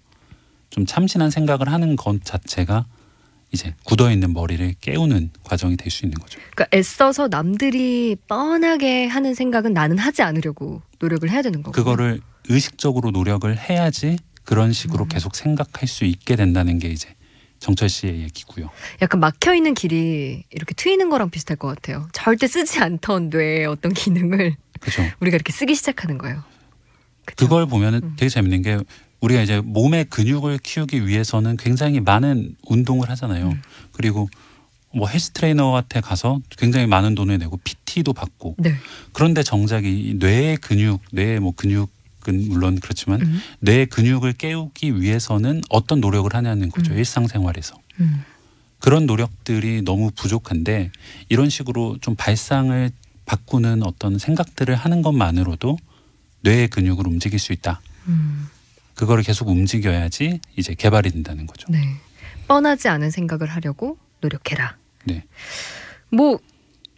좀 0.71 0.87
참신한 0.87 1.31
생각을 1.31 1.73
하는 1.73 1.97
것 1.97 2.23
자체가 2.25 2.87
이제 3.53 3.75
굳어 3.85 4.11
있는 4.11 4.33
머리를 4.33 4.75
깨우는 4.81 5.31
과정이 5.43 5.77
될 5.77 5.91
수 5.91 6.05
있는 6.05 6.19
거죠. 6.19 6.39
그러니까 6.55 6.67
애써서 6.77 7.29
남들이 7.29 8.17
뻔하게 8.29 9.07
하는 9.07 9.35
생각은 9.35 9.73
나는 9.73 9.97
하지 9.99 10.23
않으려고 10.23 10.83
노력을 10.99 11.29
해야 11.31 11.41
되는 11.43 11.63
거고. 11.63 11.73
그거를 11.73 12.21
의식적으로 12.49 13.11
노력을 13.11 13.57
해야지 13.59 14.19
그런 14.45 14.73
식으로 14.73 15.05
음. 15.05 15.09
계속 15.09 15.35
생각할 15.35 15.89
수 15.89 16.05
있게 16.05 16.37
된다는 16.37 16.79
게 16.79 16.89
이제 16.89 17.15
정철 17.59 17.89
씨의 17.89 18.21
얘기고요. 18.23 18.71
약간 19.03 19.21
막혀 19.21 19.55
있는 19.55 19.75
길이 19.75 20.45
이렇게 20.51 20.75
트이는 20.75 21.09
거랑 21.11 21.31
비슷할 21.31 21.57
것 21.57 21.69
같아요. 21.69 22.09
절대 22.13 22.47
쓰지 22.47 22.79
않던 22.81 23.31
뇌의 23.31 23.67
어떤 23.67 23.93
기능을 23.93 24.57
그렇죠. 24.81 25.03
우리가 25.21 25.35
이렇게 25.37 25.53
쓰기 25.53 25.75
시작하는 25.75 26.19
거예요. 26.19 26.43
그쵸? 27.25 27.45
그걸 27.47 27.67
보면은 27.67 28.01
음. 28.05 28.15
되게 28.17 28.29
재밌는 28.29 28.63
게 28.63 28.79
우리가 29.21 29.43
이제 29.43 29.61
몸의 29.61 30.07
근육을 30.07 30.59
키우기 30.59 31.07
위해서는 31.07 31.57
굉장히 31.57 32.01
많은 32.01 32.55
운동을 32.67 33.11
하잖아요. 33.11 33.51
음. 33.51 33.63
그리고 33.93 34.29
뭐 34.95 35.09
헬스 35.09 35.31
트레이너한테 35.31 36.01
가서 36.01 36.41
굉장히 36.57 36.87
많은 36.87 37.15
돈을 37.15 37.39
내고 37.39 37.59
PT도 37.59 38.13
받고 38.13 38.57
네. 38.59 38.75
그런데 39.13 39.43
정작 39.43 39.85
이 39.85 40.15
뇌의 40.19 40.57
근육, 40.59 41.03
뇌의 41.13 41.41
뭐 41.41 41.53
근육을 41.55 41.89
노력은 42.29 42.49
물론 42.49 42.79
그렇지만 42.79 43.23
음. 43.23 43.41
뇌 43.61 43.87
근육을 43.87 44.35
깨우기 44.35 45.01
위해서는 45.01 45.63
어떤 45.71 46.01
노력을 46.01 46.33
하냐는 46.33 46.71
거죠. 46.71 46.93
음. 46.93 46.99
일상생활에서. 46.99 47.77
음. 48.01 48.23
그런 48.79 49.07
노력들이 49.07 49.83
너무 49.83 50.11
부족한데 50.15 50.93
이런 51.29 51.49
식으로 51.51 51.97
좀 52.01 52.15
발상을 52.15 52.91
바꾸는 53.25 53.83
어떤 53.83 54.19
생각들을 54.19 54.75
하는 54.75 55.03
것만으로도 55.03 55.79
뇌의 56.43 56.69
근육을 56.69 57.07
움직일 57.07 57.39
수 57.39 57.53
있다. 57.53 57.81
음. 58.07 58.49
그거를 58.99 59.23
계속 59.23 59.49
움직여야지 59.49 60.41
이제 60.57 60.75
개발이 60.75 61.13
된다는 61.13 61.47
거죠. 61.47 61.69
네. 61.71 61.79
뻔하지 62.49 62.89
않은 62.89 63.13
생각을 63.13 63.47
하려고 63.47 63.97
노력해라. 64.21 64.77
네. 65.05 65.23
뭐 66.11 66.41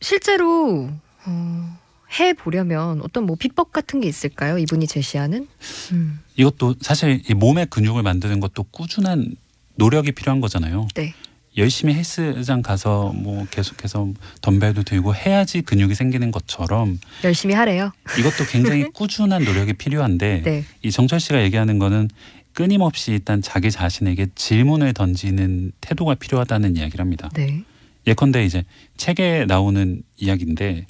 실제로 0.01 0.91
어, 1.27 1.79
해 2.19 2.33
보려면 2.33 3.03
어떤 3.03 3.27
뭐 3.27 3.37
비법 3.37 3.71
같은 3.73 4.01
게 4.01 4.09
있을까요? 4.09 4.57
이분이 4.57 4.87
제시하는? 4.87 5.47
음. 5.93 6.21
이것도 6.37 6.77
사실 6.81 7.23
이 7.29 7.35
몸의 7.35 7.67
근육을 7.67 8.03
만드는 8.03 8.41
것도 8.41 8.63
꾸준한 8.71 9.37
노력이 9.75 10.13
필요한 10.13 10.41
거잖아요. 10.41 10.89
네. 10.95 11.13
열심히 11.57 11.95
헬스장 11.95 12.63
가서 12.63 13.13
뭐 13.15 13.47
계속해서 13.51 14.09
덤벨도 14.41 14.85
들고 14.85 15.15
해야지 15.15 15.63
근육이 15.63 15.95
생기는 15.95 16.31
것처럼 16.31 16.99
열심히 17.25 17.55
하래요. 17.55 17.93
이것도 18.19 18.45
굉장히 18.51 18.85
꾸준한 18.95 19.45
노력이 19.45 19.75
필요한데 19.75 20.43
네. 20.45 20.65
이 20.83 20.91
정철 20.91 21.19
씨가 21.19 21.43
얘기하는 21.43 21.79
거는 21.79 22.09
끊임없이 22.53 23.13
일단 23.13 23.43
자기 23.43 23.71
자신에게 23.71 24.29
질문을 24.35 24.93
던지는 24.93 25.73
태도가 25.81 26.15
필요하다는 26.15 26.77
이야기를 26.77 27.01
합니다. 27.01 27.29
네. 27.35 27.65
예컨대 28.07 28.45
이제 28.45 28.65
책에 28.97 29.45
나오는 29.47 30.03
이야기인데 30.17 30.87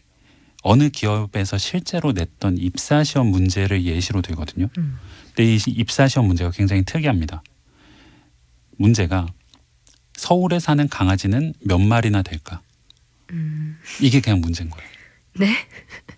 어느 0.62 0.90
기업에서 0.90 1.58
실제로 1.58 2.12
냈던 2.12 2.58
입사 2.58 3.02
시험 3.02 3.28
문제를 3.28 3.84
예시로 3.84 4.20
들거든요. 4.20 4.68
음. 4.78 4.98
근데 5.34 5.54
이 5.54 5.58
입사 5.68 6.06
시험 6.06 6.26
문제가 6.26 6.50
굉장히 6.50 6.82
특이합니다. 6.84 7.42
문제가 8.76 9.26
서울에 10.14 10.58
사는 10.58 10.88
강아지는 10.88 11.54
몇 11.60 11.78
마리나 11.78 12.22
될까? 12.22 12.60
음. 13.32 13.78
이게 14.00 14.20
그냥 14.20 14.40
문제인 14.40 14.70
거예요. 14.70 14.88
네. 15.38 15.54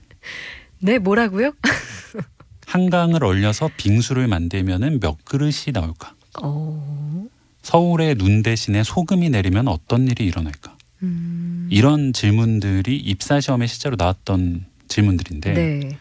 네, 0.81 0.99
뭐라고요? 0.99 1.53
한강을 2.67 3.23
얼려서 3.23 3.71
빙수를 3.77 4.29
만들면은 4.29 5.01
몇 5.01 5.25
그릇이 5.25 5.73
나올까? 5.73 6.15
어. 6.43 7.27
서울에 7.63 8.15
눈 8.15 8.43
대신에 8.43 8.83
소금이 8.83 9.31
내리면 9.31 9.69
어떤 9.69 10.09
일이 10.09 10.25
일어날까? 10.25 10.77
음. 11.03 11.69
이런 11.71 12.13
질문들이 12.13 12.97
입사 12.97 13.41
시험에 13.41 13.67
실제로 13.67 13.97
나왔던 13.97 14.65
질문들인데 14.89 15.53
네. 15.53 15.99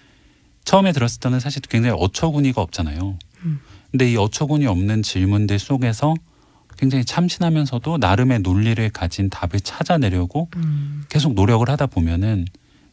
처음에 0.63 0.91
들었을 0.91 1.19
때는 1.19 1.39
사실 1.39 1.61
굉장히 1.63 1.95
어처구니가 1.99 2.61
없잖아요. 2.61 3.17
음. 3.43 3.59
근데 3.91 4.11
이 4.11 4.15
어처구니 4.15 4.65
없는 4.67 5.03
질문들 5.03 5.59
속에서 5.59 6.13
굉장히 6.81 7.05
참신하면서도 7.05 7.99
나름의 7.99 8.39
논리를 8.39 8.89
가진 8.89 9.29
답을 9.29 9.59
찾아내려고 9.63 10.49
음. 10.55 11.03
계속 11.09 11.35
노력을 11.35 11.69
하다 11.69 11.85
보면은 11.85 12.45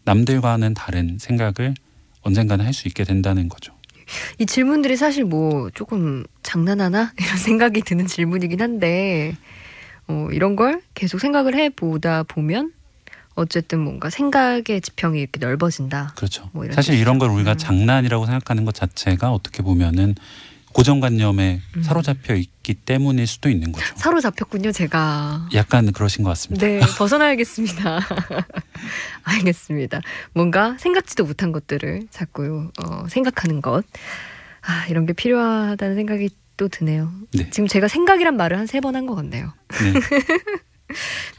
남들과는 0.04 0.74
다른 0.74 1.16
생각을 1.18 1.74
언젠가는 2.20 2.64
할 2.64 2.74
수 2.74 2.86
있게 2.86 3.04
된다는 3.04 3.48
거죠. 3.48 3.72
이 4.38 4.44
질문들이 4.44 4.96
사실 4.96 5.24
뭐 5.24 5.70
조금 5.70 6.24
장난하나 6.42 7.12
이런 7.18 7.38
생각이 7.38 7.80
드는 7.80 8.06
질문이긴 8.06 8.60
한데 8.60 9.34
어, 10.06 10.28
이런 10.32 10.54
걸 10.54 10.82
계속 10.92 11.18
생각을 11.18 11.54
해보다 11.54 12.24
보면 12.24 12.72
어쨌든 13.36 13.80
뭔가 13.80 14.10
생각의 14.10 14.82
지평이 14.82 15.18
이렇게 15.18 15.38
넓어진다. 15.38 16.12
그렇죠. 16.14 16.50
뭐 16.52 16.66
사실 16.72 16.98
이런 16.98 17.18
걸 17.18 17.30
우리가 17.30 17.52
음. 17.52 17.56
장난이라고 17.56 18.26
생각하는 18.26 18.66
것 18.66 18.74
자체가 18.74 19.32
어떻게 19.32 19.62
보면은 19.62 20.14
고정관념에 20.78 21.60
음. 21.76 21.82
사로잡혀 21.82 22.34
있기 22.36 22.74
때문일 22.74 23.26
수도 23.26 23.48
있는 23.50 23.72
거죠. 23.72 23.84
사로잡혔군요, 23.96 24.70
제가. 24.70 25.48
약간 25.54 25.90
그러신 25.92 26.22
것 26.22 26.30
같습니다. 26.30 26.64
네, 26.64 26.78
벗어나야겠습니다. 26.96 27.98
알겠습니다. 29.24 30.00
뭔가 30.34 30.76
생각지도 30.78 31.24
못한 31.24 31.50
것들을 31.50 32.06
자꾸 32.12 32.70
어, 32.80 33.08
생각하는 33.08 33.60
것. 33.60 33.84
아, 34.62 34.86
이런 34.88 35.04
게 35.04 35.14
필요하다는 35.14 35.96
생각이 35.96 36.30
또 36.56 36.68
드네요. 36.68 37.10
네. 37.34 37.50
지금 37.50 37.66
제가 37.66 37.88
생각이란 37.88 38.36
말을 38.36 38.56
한 38.56 38.66
세 38.68 38.78
번 38.80 38.94
한 38.94 39.06
것 39.06 39.16
같네요. 39.16 39.52
네. 39.82 40.00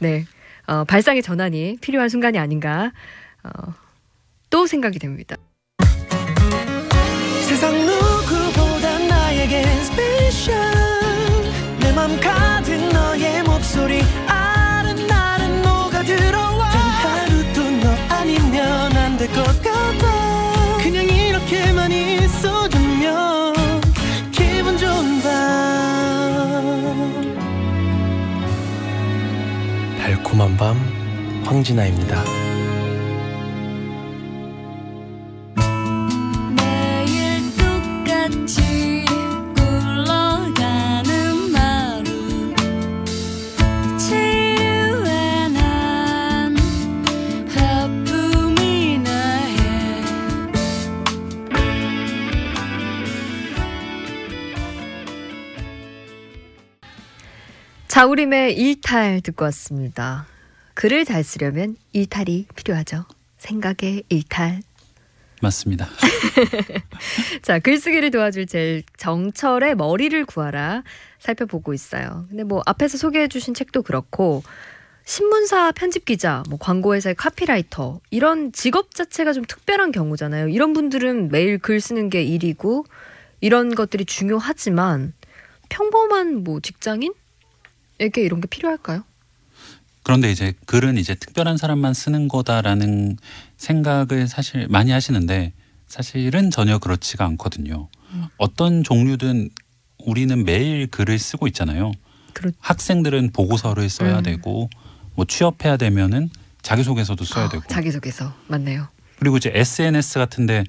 네. 0.00 0.26
어, 0.66 0.84
발상의 0.84 1.22
전환이 1.22 1.78
필요한 1.80 2.10
순간이 2.10 2.38
아닌가. 2.38 2.92
어, 3.42 3.72
또 4.50 4.66
생각이 4.66 4.98
됩니다. 4.98 5.36
나에겐 9.80 9.84
special 9.84 10.54
내맘 11.80 12.20
가득 12.20 12.76
너의 12.92 13.42
목소리. 13.42 14.02
아른아른 14.26 15.62
녹아들어와. 15.62 16.70
단 16.70 16.80
하루도 16.80 17.70
너 17.82 18.14
아니면 18.14 18.96
안 18.96 19.16
될 19.16 19.26
것 19.32 19.44
같아. 19.62 20.78
그냥 20.82 21.04
이렇게만 21.04 21.90
있어주면 21.92 23.54
기분 24.32 24.76
좋은 24.78 25.22
밤. 25.22 25.30
달콤한 29.98 30.56
밤 30.56 30.76
황진아입니다 31.44 32.39
자우림의 58.00 58.56
일탈 58.56 59.20
듣고 59.20 59.44
왔습니다. 59.44 60.26
글을 60.72 61.04
잘 61.04 61.22
쓰려면 61.22 61.76
일탈이 61.92 62.46
필요하죠. 62.56 63.04
생각의 63.36 64.04
일탈. 64.08 64.62
맞습니다. 65.42 65.86
자, 67.42 67.58
글쓰기를 67.58 68.10
도와줄 68.10 68.46
제일 68.46 68.84
정철의 68.96 69.74
머리를 69.74 70.24
구하라 70.24 70.82
살펴보고 71.18 71.74
있어요. 71.74 72.24
근데 72.30 72.42
뭐 72.42 72.62
앞에서 72.64 72.96
소개해 72.96 73.28
주신 73.28 73.52
책도 73.52 73.82
그렇고 73.82 74.42
신문사 75.04 75.72
편집 75.72 76.06
기자, 76.06 76.42
뭐 76.48 76.58
광고회사의 76.58 77.16
카피라이터 77.16 78.00
이런 78.08 78.50
직업 78.52 78.94
자체가 78.94 79.34
좀 79.34 79.44
특별한 79.44 79.92
경우잖아요. 79.92 80.48
이런 80.48 80.72
분들은 80.72 81.28
매일 81.28 81.58
글 81.58 81.82
쓰는 81.82 82.08
게 82.08 82.22
일이고 82.22 82.86
이런 83.42 83.74
것들이 83.74 84.06
중요하지만 84.06 85.12
평범한 85.68 86.44
뭐 86.44 86.60
직장인 86.60 87.12
에게 88.00 88.22
이런 88.22 88.40
게 88.40 88.48
필요할까요? 88.48 89.04
그런데 90.02 90.32
이제 90.32 90.54
글은 90.66 90.96
이제 90.96 91.14
특별한 91.14 91.58
사람만 91.58 91.92
쓰는 91.94 92.26
거다라는 92.28 93.18
생각을 93.58 94.26
사실 94.26 94.66
많이 94.68 94.90
하시는데 94.90 95.52
사실은 95.86 96.50
전혀 96.50 96.78
그렇지가 96.78 97.24
않거든요. 97.26 97.88
음. 98.12 98.24
어떤 98.38 98.82
종류든 98.82 99.50
우리는 99.98 100.44
매일 100.44 100.86
글을 100.86 101.18
쓰고 101.18 101.46
있잖아요. 101.48 101.92
그렇 102.32 102.50
학생들은 102.58 103.32
보고서를 103.32 103.88
써야 103.90 104.18
음. 104.18 104.22
되고 104.22 104.70
뭐 105.14 105.26
취업해야 105.26 105.76
되면은 105.76 106.30
자기소개서도 106.62 107.24
써야 107.24 107.44
아, 107.44 107.48
되고 107.50 107.62
자기소개서 107.68 108.34
맞네요. 108.48 108.88
그리고 109.18 109.36
이제 109.36 109.50
SNS 109.54 110.18
같은데 110.18 110.64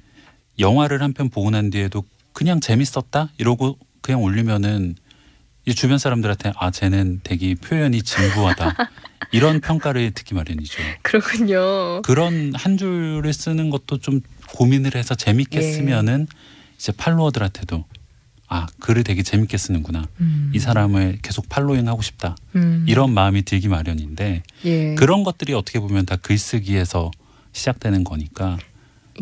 영화를 0.58 1.02
한 1.02 1.14
편 1.14 1.30
보고 1.30 1.50
난 1.50 1.70
뒤에도 1.70 2.04
그냥 2.34 2.60
재밌었다 2.60 3.30
이러고 3.38 3.78
그냥 4.02 4.22
올리면은 4.22 4.96
이 5.64 5.74
주변 5.74 5.98
사람들한테 5.98 6.52
아 6.56 6.70
쟤는 6.70 7.20
되게 7.22 7.54
표현이 7.54 8.02
진부하다 8.02 8.74
이런 9.30 9.60
평가를 9.60 10.10
듣기 10.10 10.34
마련이죠. 10.34 10.82
그렇군요. 11.02 12.02
그런 12.02 12.52
한 12.54 12.76
줄을 12.76 13.32
쓰는 13.32 13.70
것도 13.70 13.98
좀 13.98 14.20
고민을 14.48 14.96
해서 14.96 15.14
재밌게 15.14 15.58
예. 15.58 15.62
쓰면은 15.62 16.26
이제 16.76 16.92
팔로워들한테도 16.92 17.84
아 18.48 18.66
글을 18.80 19.04
되게 19.04 19.22
재밌게 19.22 19.56
쓰는구나 19.56 20.08
음. 20.20 20.50
이 20.52 20.58
사람을 20.58 21.20
계속 21.22 21.48
팔로잉하고 21.48 22.02
싶다 22.02 22.36
음. 22.56 22.84
이런 22.88 23.14
마음이 23.14 23.42
들기 23.44 23.68
마련인데 23.68 24.42
예. 24.64 24.94
그런 24.96 25.22
것들이 25.22 25.54
어떻게 25.54 25.78
보면 25.78 26.04
다 26.04 26.16
글쓰기에서 26.16 27.10
시작되는 27.52 28.04
거니까 28.04 28.58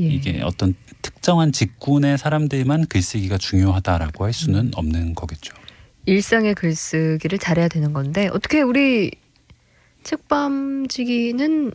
예. 0.00 0.04
이게 0.04 0.40
어떤 0.42 0.74
특정한 1.02 1.52
직군의 1.52 2.18
사람들만 2.18 2.86
글쓰기가 2.86 3.38
중요하다라고 3.38 4.24
할 4.24 4.30
음. 4.30 4.32
수는 4.32 4.70
없는 4.74 5.14
거겠죠. 5.14 5.54
일상의 6.14 6.54
글쓰기를 6.56 7.38
잘해야 7.38 7.68
되는 7.68 7.92
건데 7.92 8.28
어떻게 8.32 8.62
우리 8.62 9.12
책밤지기는 10.02 11.72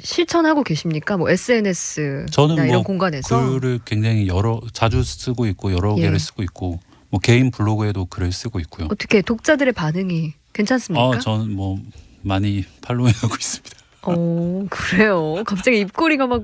실천하고 0.00 0.62
계십니까? 0.62 1.16
뭐 1.16 1.28
SNS 1.28 2.26
저는 2.30 2.54
나뭐 2.54 2.68
이런 2.68 2.84
공간에서 2.84 3.50
글을 3.50 3.80
굉장히 3.84 4.28
여러 4.28 4.60
자주 4.72 5.02
쓰고 5.02 5.46
있고 5.46 5.72
여러 5.72 5.96
예. 5.98 6.02
개를 6.02 6.20
쓰고 6.20 6.42
있고 6.44 6.78
뭐 7.10 7.18
개인 7.18 7.50
블로그에도 7.50 8.04
글을 8.04 8.30
쓰고 8.30 8.60
있고요. 8.60 8.86
어떻게 8.90 9.22
독자들의 9.22 9.72
반응이 9.72 10.34
괜찮습니까? 10.52 11.04
어, 11.04 11.18
저는 11.18 11.52
뭐 11.56 11.80
많이 12.22 12.64
팔로우하고 12.82 13.34
있습니다. 13.40 13.76
어, 14.02 14.66
그래요. 14.70 15.42
갑자기 15.44 15.80
입꼬리가 15.80 16.28
막 16.28 16.42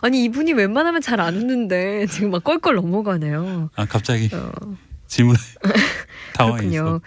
아니 0.00 0.24
이분이 0.24 0.52
웬만하면 0.54 1.00
잘 1.00 1.20
안 1.20 1.36
웃는데 1.36 2.06
지금 2.06 2.30
막 2.30 2.42
껄껄 2.42 2.74
넘어가네요. 2.74 3.70
아 3.76 3.84
갑자기 3.84 4.28
어, 4.32 4.50
질문에 5.14 5.38
당황해서. 6.34 6.68
그렇군요. 6.70 7.00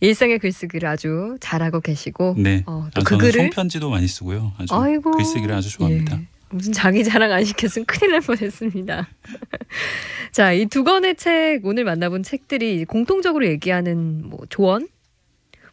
일상의 0.00 0.38
글쓰기를 0.38 0.88
아주 0.88 1.36
잘하고 1.40 1.80
계시고 1.80 2.36
네. 2.38 2.62
어, 2.66 2.86
아, 2.86 2.90
또그 2.94 3.18
글을 3.18 3.32
손편지도 3.32 3.90
많이 3.90 4.08
쓰고요. 4.08 4.52
아주 4.56 4.74
아이고 4.74 5.10
글쓰기를 5.10 5.54
아주 5.54 5.68
좋아합니다. 5.70 6.16
예. 6.18 6.26
무슨 6.52 6.72
자기 6.72 7.04
자랑 7.04 7.30
안 7.32 7.44
시켰으면 7.44 7.84
큰일 7.86 8.12
날 8.12 8.20
뻔했습니다. 8.22 9.08
자, 10.32 10.52
이 10.52 10.64
두 10.66 10.84
권의 10.84 11.16
책 11.16 11.60
오늘 11.64 11.84
만나본 11.84 12.22
책들이 12.22 12.84
공통적으로 12.86 13.46
얘기하는 13.46 14.26
뭐 14.28 14.40
조언 14.48 14.88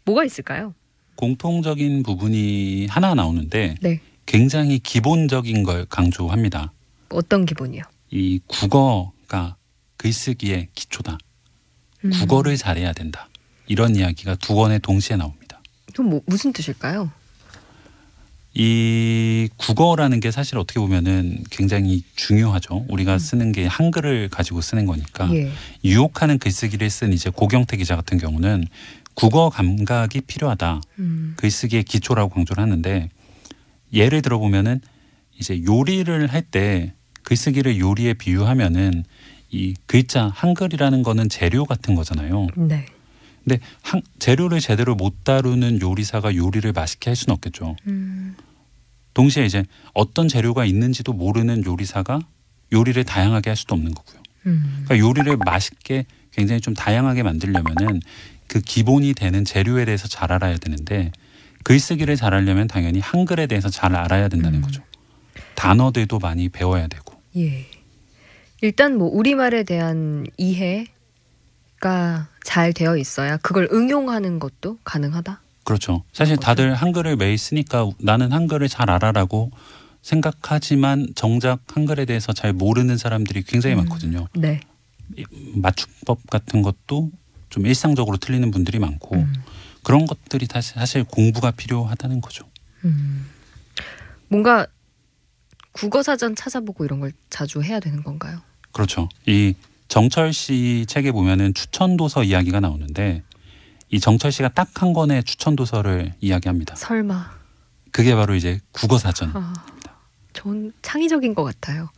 뭐가 0.06 0.24
있을까요? 0.26 0.76
공통적인 1.16 2.04
부분이 2.04 2.88
하나 2.88 3.16
나오는데 3.16 3.76
네, 3.82 4.02
굉장히 4.26 4.78
기본적인 4.80 5.64
걸 5.64 5.86
강조합니다. 5.86 6.74
어떤 7.10 7.46
기본이요? 7.46 7.82
이 8.12 8.40
국어가 8.46 9.56
글쓰기의 9.96 10.68
기초다. 10.76 11.18
음. 12.08 12.12
국어를 12.12 12.58
잘해야 12.58 12.94
된다. 12.94 13.30
이런 13.68 13.96
이야기가 13.96 14.36
두 14.36 14.56
권에 14.56 14.80
동시에 14.80 15.18
나옵니다. 15.18 15.62
그럼 15.94 16.10
뭐 16.10 16.22
무슨 16.26 16.54
뜻일까요? 16.54 17.12
이 18.54 19.50
국어라는 19.58 20.20
게 20.20 20.32
사실 20.32 20.58
어떻게 20.58 20.80
보면은 20.80 21.44
굉장히 21.52 22.04
중요하죠. 22.16 22.86
우리가 22.90 23.14
음. 23.14 23.20
쓰는 23.20 23.52
게 23.52 23.68
한글을 23.68 24.30
가지고 24.30 24.62
쓰는 24.62 24.88
거니까 24.88 25.30
예, 25.36 25.52
유혹하는 25.84 26.40
글쓰기를 26.40 26.90
쓴 26.90 27.14
이제 27.14 27.30
고경태 27.30 27.78
기자 27.78 27.96
같은 27.96 28.18
경우는 28.18 28.66
국어 29.14 29.50
감각이 29.50 30.22
필요하다. 30.22 30.82
음, 31.00 31.34
글쓰기의 31.38 31.84
기초라고 31.84 32.30
강조를 32.34 32.62
하는데 32.64 33.10
예를 33.94 34.22
들어 34.24 34.40
보면은 34.40 34.82
이제 35.40 35.62
요리를 35.64 36.28
할 36.28 36.42
때 36.42 36.94
글쓰기를 37.24 37.78
요리에 37.80 38.14
비유하면은 38.14 39.04
이 39.50 39.76
글자 39.86 40.28
한글이라는 40.28 41.04
거는 41.04 41.30
재료 41.30 41.66
같은 41.66 41.96
거잖아요. 41.96 42.48
네, 42.56 42.86
근데 43.44 43.60
한, 43.82 44.02
재료를 44.20 44.60
제대로 44.60 44.96
못 44.96 45.24
다루는 45.24 45.82
요리사가 45.82 46.36
요리를 46.36 46.72
맛있게 46.74 47.10
할 47.10 47.16
수는 47.16 47.34
없겠죠. 47.36 47.76
음, 47.88 48.36
동시에 49.14 49.46
이제 49.46 49.64
어떤 49.94 50.28
재료가 50.28 50.66
있는지도 50.66 51.14
모르는 51.14 51.66
요리사가 51.66 52.20
요리를 52.74 53.02
다양하게 53.06 53.50
할 53.50 53.58
수도 53.58 53.76
없는 53.76 53.94
거고요. 53.94 54.22
음, 54.48 54.84
그러니까 54.86 55.08
요리를 55.08 55.38
맛있게 55.38 56.06
굉장히 56.32 56.62
좀 56.62 56.74
다양하게 56.74 57.24
만들려면은 57.24 58.02
그 58.48 58.62
기본이 58.62 59.14
되는 59.14 59.46
재료에 59.46 59.86
대해서 59.86 60.08
잘 60.08 60.32
알아야 60.32 60.58
되는데 60.58 61.12
글쓰기를 61.64 62.16
잘하려면 62.16 62.68
당연히 62.68 63.00
한글에 63.00 63.48
대해서 63.48 63.70
잘 63.70 63.96
알아야 63.96 64.28
된다는 64.28 64.60
음. 64.60 64.62
거죠. 64.62 64.84
단어들도 65.56 66.20
많이 66.20 66.50
배워야 66.50 66.88
되고. 66.88 67.20
예. 67.36 67.66
일단 68.62 68.98
뭐 68.98 69.08
우리말에 69.10 69.64
대한 69.64 70.26
이해가 70.38 72.28
잘 72.44 72.74
되어 72.74 72.98
있어야 72.98 73.38
그걸 73.38 73.68
응용하는 73.72 74.40
것도 74.40 74.78
가능하다. 74.84 75.42
그렇죠. 75.64 76.04
사실 76.14 76.38
다들 76.38 76.74
한글을 76.74 77.18
매일 77.18 77.38
쓰니까 77.38 77.90
나는 78.00 78.32
한글을 78.32 78.70
잘 78.70 78.90
알아라고 78.90 79.52
생각하지만 80.02 81.08
정작 81.16 81.60
한글에 81.68 82.06
대해서 82.06 82.32
잘 82.32 82.54
모르는 82.54 82.98
사람들이 82.98 83.44
굉장히 83.44 83.76
음. 83.76 83.80
많거든요. 83.80 84.28
네. 84.34 84.62
맞춤법 85.56 86.28
같은 86.30 86.62
것도 86.62 87.12
좀 87.50 87.66
일상적으로 87.66 88.18
틀리는 88.18 88.50
분들이 88.52 88.80
많고 88.80 89.16
음. 89.18 89.34
그런 89.84 90.06
것들이 90.06 90.48
사실 90.62 91.04
공부가 91.04 91.52
필요하다는 91.52 92.22
거죠. 92.22 92.46
음. 92.86 93.26
뭔가 94.30 94.68
국어 95.78 96.02
사전 96.04 96.36
찾아보고 96.36 96.86
이런 96.86 97.00
걸 97.00 97.12
자주 97.30 97.62
해야 97.62 97.80
되는 97.80 98.04
건가요? 98.04 98.40
그렇죠. 98.72 99.08
이 99.26 99.54
정철 99.88 100.34
씨 100.34 100.86
책에 100.88 101.12
보면은 101.12 101.54
추천 101.54 101.98
도서 101.98 102.24
이야기가 102.24 102.60
나오는데 102.60 103.24
이 103.90 104.00
정철 104.00 104.32
씨가 104.32 104.50
딱 104.50 104.68
한 104.82 104.94
권의 104.94 105.24
추천 105.24 105.56
도서를 105.56 106.14
이야기합니다. 106.20 106.76
설마. 106.76 107.32
그게 107.92 108.14
바로 108.16 108.36
이제 108.36 108.60
국어 108.72 108.98
사전. 108.98 109.32
아, 109.34 109.54
전 110.34 110.72
창의적인 110.82 111.34
것 111.34 111.44
같아요. 111.44 111.90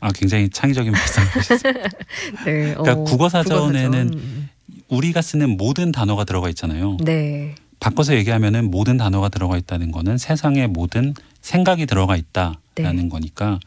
아 0.00 0.10
굉장히 0.14 0.48
창의적인 0.48 0.92
말씀이셨어요. 0.92 1.72
네. 2.46 2.74
그러니까 2.74 2.92
어, 2.92 3.04
국어 3.04 3.28
사전에는 3.28 4.10
국어사전. 4.10 4.48
우리가 4.88 5.20
쓰는 5.22 5.56
모든 5.56 5.92
단어가 5.92 6.24
들어가 6.24 6.48
있잖아요. 6.50 6.96
네. 7.04 7.54
바꿔서 7.82 8.14
얘기하면은 8.14 8.70
모든 8.70 8.96
단어가 8.96 9.28
들어가 9.28 9.58
있다는 9.58 9.90
거는 9.90 10.16
세상의 10.16 10.68
모든 10.68 11.14
생각이 11.40 11.86
들어가 11.86 12.14
있다라는 12.14 12.56
네. 12.76 13.08
거니까 13.08 13.58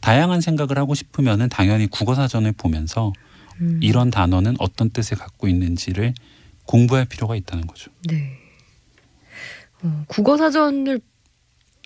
다양한 0.00 0.40
생각을 0.40 0.78
하고 0.78 0.96
싶으면은 0.96 1.48
당연히 1.48 1.86
국어 1.86 2.16
사전을 2.16 2.50
보면서 2.50 3.12
음. 3.60 3.78
이런 3.80 4.10
단어는 4.10 4.56
어떤 4.58 4.90
뜻을 4.90 5.16
갖고 5.16 5.46
있는지를 5.46 6.12
공부할 6.64 7.04
필요가 7.04 7.36
있다는 7.36 7.68
거죠. 7.68 7.92
네. 8.08 8.36
어, 9.84 10.04
국어 10.08 10.36
사전을 10.36 11.00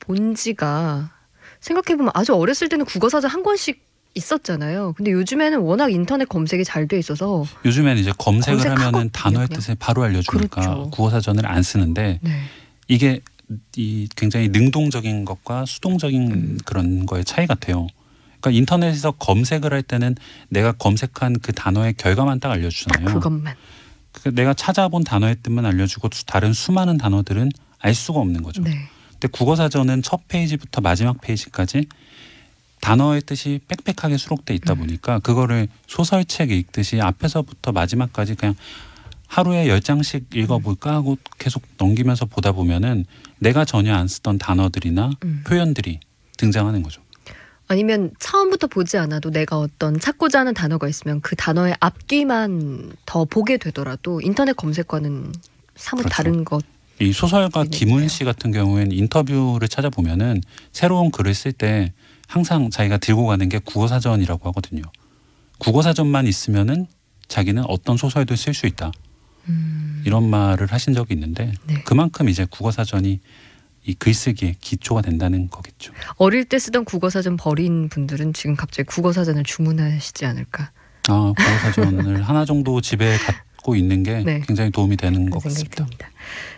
본 0.07 0.35
지가 0.35 1.13
생각해 1.61 1.99
보면 1.99 2.11
아주 2.15 2.35
어렸을 2.35 2.71
때는 2.71 2.87
국어 2.87 3.11
사전 3.11 3.31
한 3.31 3.43
권씩 3.43 3.85
있었잖아요. 4.15 4.95
근데 4.97 5.13
요즘에는 5.13 5.61
워낙 5.61 5.93
인터넷 5.93 6.29
검색이 6.29 6.65
잘 6.65 6.89
돼 6.89 6.99
있어서 6.99 7.45
요즘에는 7.65 8.01
이제 8.01 8.13
검색을 8.19 8.69
하면은 8.71 9.11
단어의 9.13 9.47
그냥. 9.47 9.61
뜻을 9.61 9.77
바로 9.79 10.03
알려주니까 10.03 10.61
그렇죠. 10.61 10.91
국어 10.91 11.11
사전을 11.11 11.47
안 11.47 11.63
쓰는데 11.63 12.19
네. 12.23 12.41
이게 12.89 13.21
이 13.77 14.09
굉장히 14.17 14.49
능동적인 14.49 15.25
것과 15.25 15.65
수동적인 15.67 16.33
음. 16.33 16.59
그런 16.65 17.07
거의 17.07 17.25
차이 17.25 17.47
같아요. 17.47 17.87
그러니까 18.41 18.59
인터넷에서 18.59 19.13
검색을 19.13 19.73
할 19.73 19.83
때는 19.83 20.17
내가 20.49 20.73
검색한 20.73 21.41
그 21.41 21.53
단어의 21.53 21.95
결과만 21.95 22.41
딱 22.41 22.51
알려주잖아요. 22.53 23.15
그것만. 23.15 23.55
그 24.13 24.35
내가 24.35 24.55
찾아본 24.55 25.05
단어의 25.05 25.37
뜻만 25.43 25.67
알려주고 25.67 26.09
수- 26.13 26.25
다른 26.27 26.53
수많은 26.53 26.99
단어들은 26.99 27.51
알 27.79 27.95
수가 27.95 28.19
없는 28.21 28.43
거죠. 28.43 28.63
네. 28.63 28.73
근데 29.13 29.29
국어 29.29 29.55
사전은 29.55 30.03
첫 30.03 30.27
페이지부터 30.29 30.81
마지막 30.81 31.21
페이지까지 31.21 31.87
단어의 32.81 33.21
뜻이 33.23 33.61
빽빽하게 33.93 34.17
수록돼 34.17 34.55
있다 34.55 34.75
음. 34.75 34.79
보니까 34.81 35.19
그거를 35.21 35.69
소설책 35.87 36.51
읽듯이 36.51 37.01
앞에서부터 37.01 37.73
마지막까지 37.73 38.35
그냥 38.35 38.55
하루에 39.27 39.69
열 39.69 39.81
장씩 39.81 40.27
읽어볼까 40.35 40.93
하고 40.93 41.17
계속 41.39 41.63
넘기면서 41.79 42.27
보다 42.27 42.53
보면은 42.53 43.05
내가 43.39 43.65
전혀 43.65 43.95
안 43.95 44.09
쓰던 44.09 44.39
단어들이나 44.39 45.11
음. 45.25 45.45
표현들이 45.47 46.01
등장하는 46.37 46.83
거죠. 46.83 47.01
아니면 47.69 48.11
처음부터 48.19 48.67
보지 48.67 48.99
않아도 48.99 49.31
내가 49.31 49.57
어떤 49.57 50.01
찾고자 50.01 50.41
하는 50.41 50.55
단어가 50.55 50.89
있으면 50.89 51.21
그 51.21 51.37
단어의 51.37 51.77
앞뒤만 51.79 52.93
더 53.07 53.25
보게 53.25 53.59
되더라도 53.59 54.21
인터넷 54.21 54.57
검색과는 54.57 55.33
사뭇 55.77 56.03
그렇죠. 56.03 56.15
다른 56.15 56.45
것. 56.45 56.65
이 56.99 57.13
소설가. 57.13 57.65
김훈 57.65 58.09
씨 58.09 58.25
같은 58.25 58.51
경우에는 58.51 58.91
인터뷰를 58.91 59.69
찾아보면은 59.69 60.43
새로운 60.73 61.13
글을 61.13 61.33
쓸 61.35 61.53
때 61.53 61.93
항상 62.31 62.71
자기가 62.71 62.99
들고 62.99 63.27
가는 63.27 63.49
게 63.49 63.59
국어 63.59 63.89
사전이라고 63.89 64.49
하거든요. 64.51 64.83
국어 65.59 65.83
사전만 65.83 66.29
있으면은 66.29 66.87
자기는 67.27 67.65
어떤 67.67 67.97
소설도 67.97 68.37
쓸 68.37 68.55
수 68.55 68.67
있다. 68.67 68.93
음, 69.49 70.01
이런 70.07 70.31
말을 70.31 70.69
하신 70.69 70.95
적이 70.95 71.15
있는데 71.15 71.53
네. 71.67 71.83
그만큼 71.85 72.29
이제 72.29 72.47
국어 72.49 72.71
사전이 72.71 73.19
이 73.85 73.95
글쓰기의 73.95 74.57
기초가 74.61 75.03
된다는 75.03 75.49
거겠죠. 75.51 75.93
어릴 76.19 76.45
때 76.45 76.61
쓰던 76.61 76.85
국어 76.85 77.11
사전 77.11 77.37
버린 77.37 77.89
분들은 77.89 78.33
지금 78.33 78.55
갑자기 78.55 78.87
국어 78.87 79.13
사전을 79.13 79.43
주문하시지 79.43 80.25
않을까 80.25 80.71
아, 81.09 81.33
국어 81.37 81.51
사전을 81.59 82.23
하나 82.29 82.45
정도 82.45 82.81
집에 82.81 83.17
갖고 83.17 83.75
있는 83.75 84.05
게 84.05 84.23
네. 84.23 84.41
굉장히 84.47 84.71
도움이 84.71 84.97
되는 84.99 85.31
것 85.31 85.43
같습니다. 85.43 85.85
듭니다. 85.85 86.09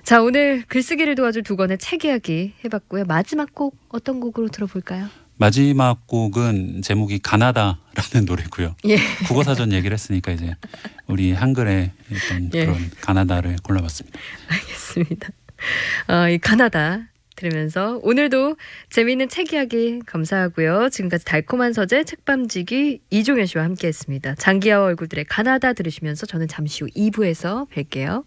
자 0.05 0.21
오늘 0.21 0.65
글쓰기를 0.69 1.15
도와줄 1.15 1.45
두 1.45 1.57
권의 1.57 1.79
책 1.79 2.05
이야기 2.05 2.53
해봤고요. 2.63 3.07
마지막 3.07 3.55
곡 3.55 3.75
어떤 3.89 4.21
곡으로 4.21 4.49
들어볼까요? 4.49 5.09
마지막 5.43 6.07
곡은 6.07 6.83
제목이 6.83 7.19
가나다라는 7.19 8.27
노래고요. 8.27 8.77
예. 8.87 8.97
국어 9.27 9.43
사전 9.43 9.73
얘기를 9.73 9.93
했으니까 9.93 10.31
이제 10.31 10.55
우리 11.09 11.33
한글의 11.33 11.91
어떤 12.15 12.51
예. 12.55 12.65
그런 12.65 12.91
가나다를 13.01 13.57
골라봤습니다. 13.65 14.21
알겠습니다. 14.47 15.31
어, 16.07 16.29
이 16.29 16.39
가나다 16.39 17.09
들으면서 17.35 17.99
오늘도 18.05 18.55
재미있는 18.89 19.29
책 19.29 19.53
이야기 19.53 19.99
감사하고요. 20.07 20.91
지금까지 20.91 21.25
달콤한 21.25 21.73
서재 21.73 22.05
책밤지기 22.05 23.01
이종현 23.11 23.47
씨와 23.47 23.65
함께했습니다. 23.65 24.37
장기하와 24.37 24.87
얼굴들의 24.87 25.25
가나다 25.25 25.73
들으시면서 25.73 26.27
저는 26.27 26.47
잠시 26.47 26.85
후 26.85 26.91
2부에서 26.91 27.69
뵐게요. 27.69 28.23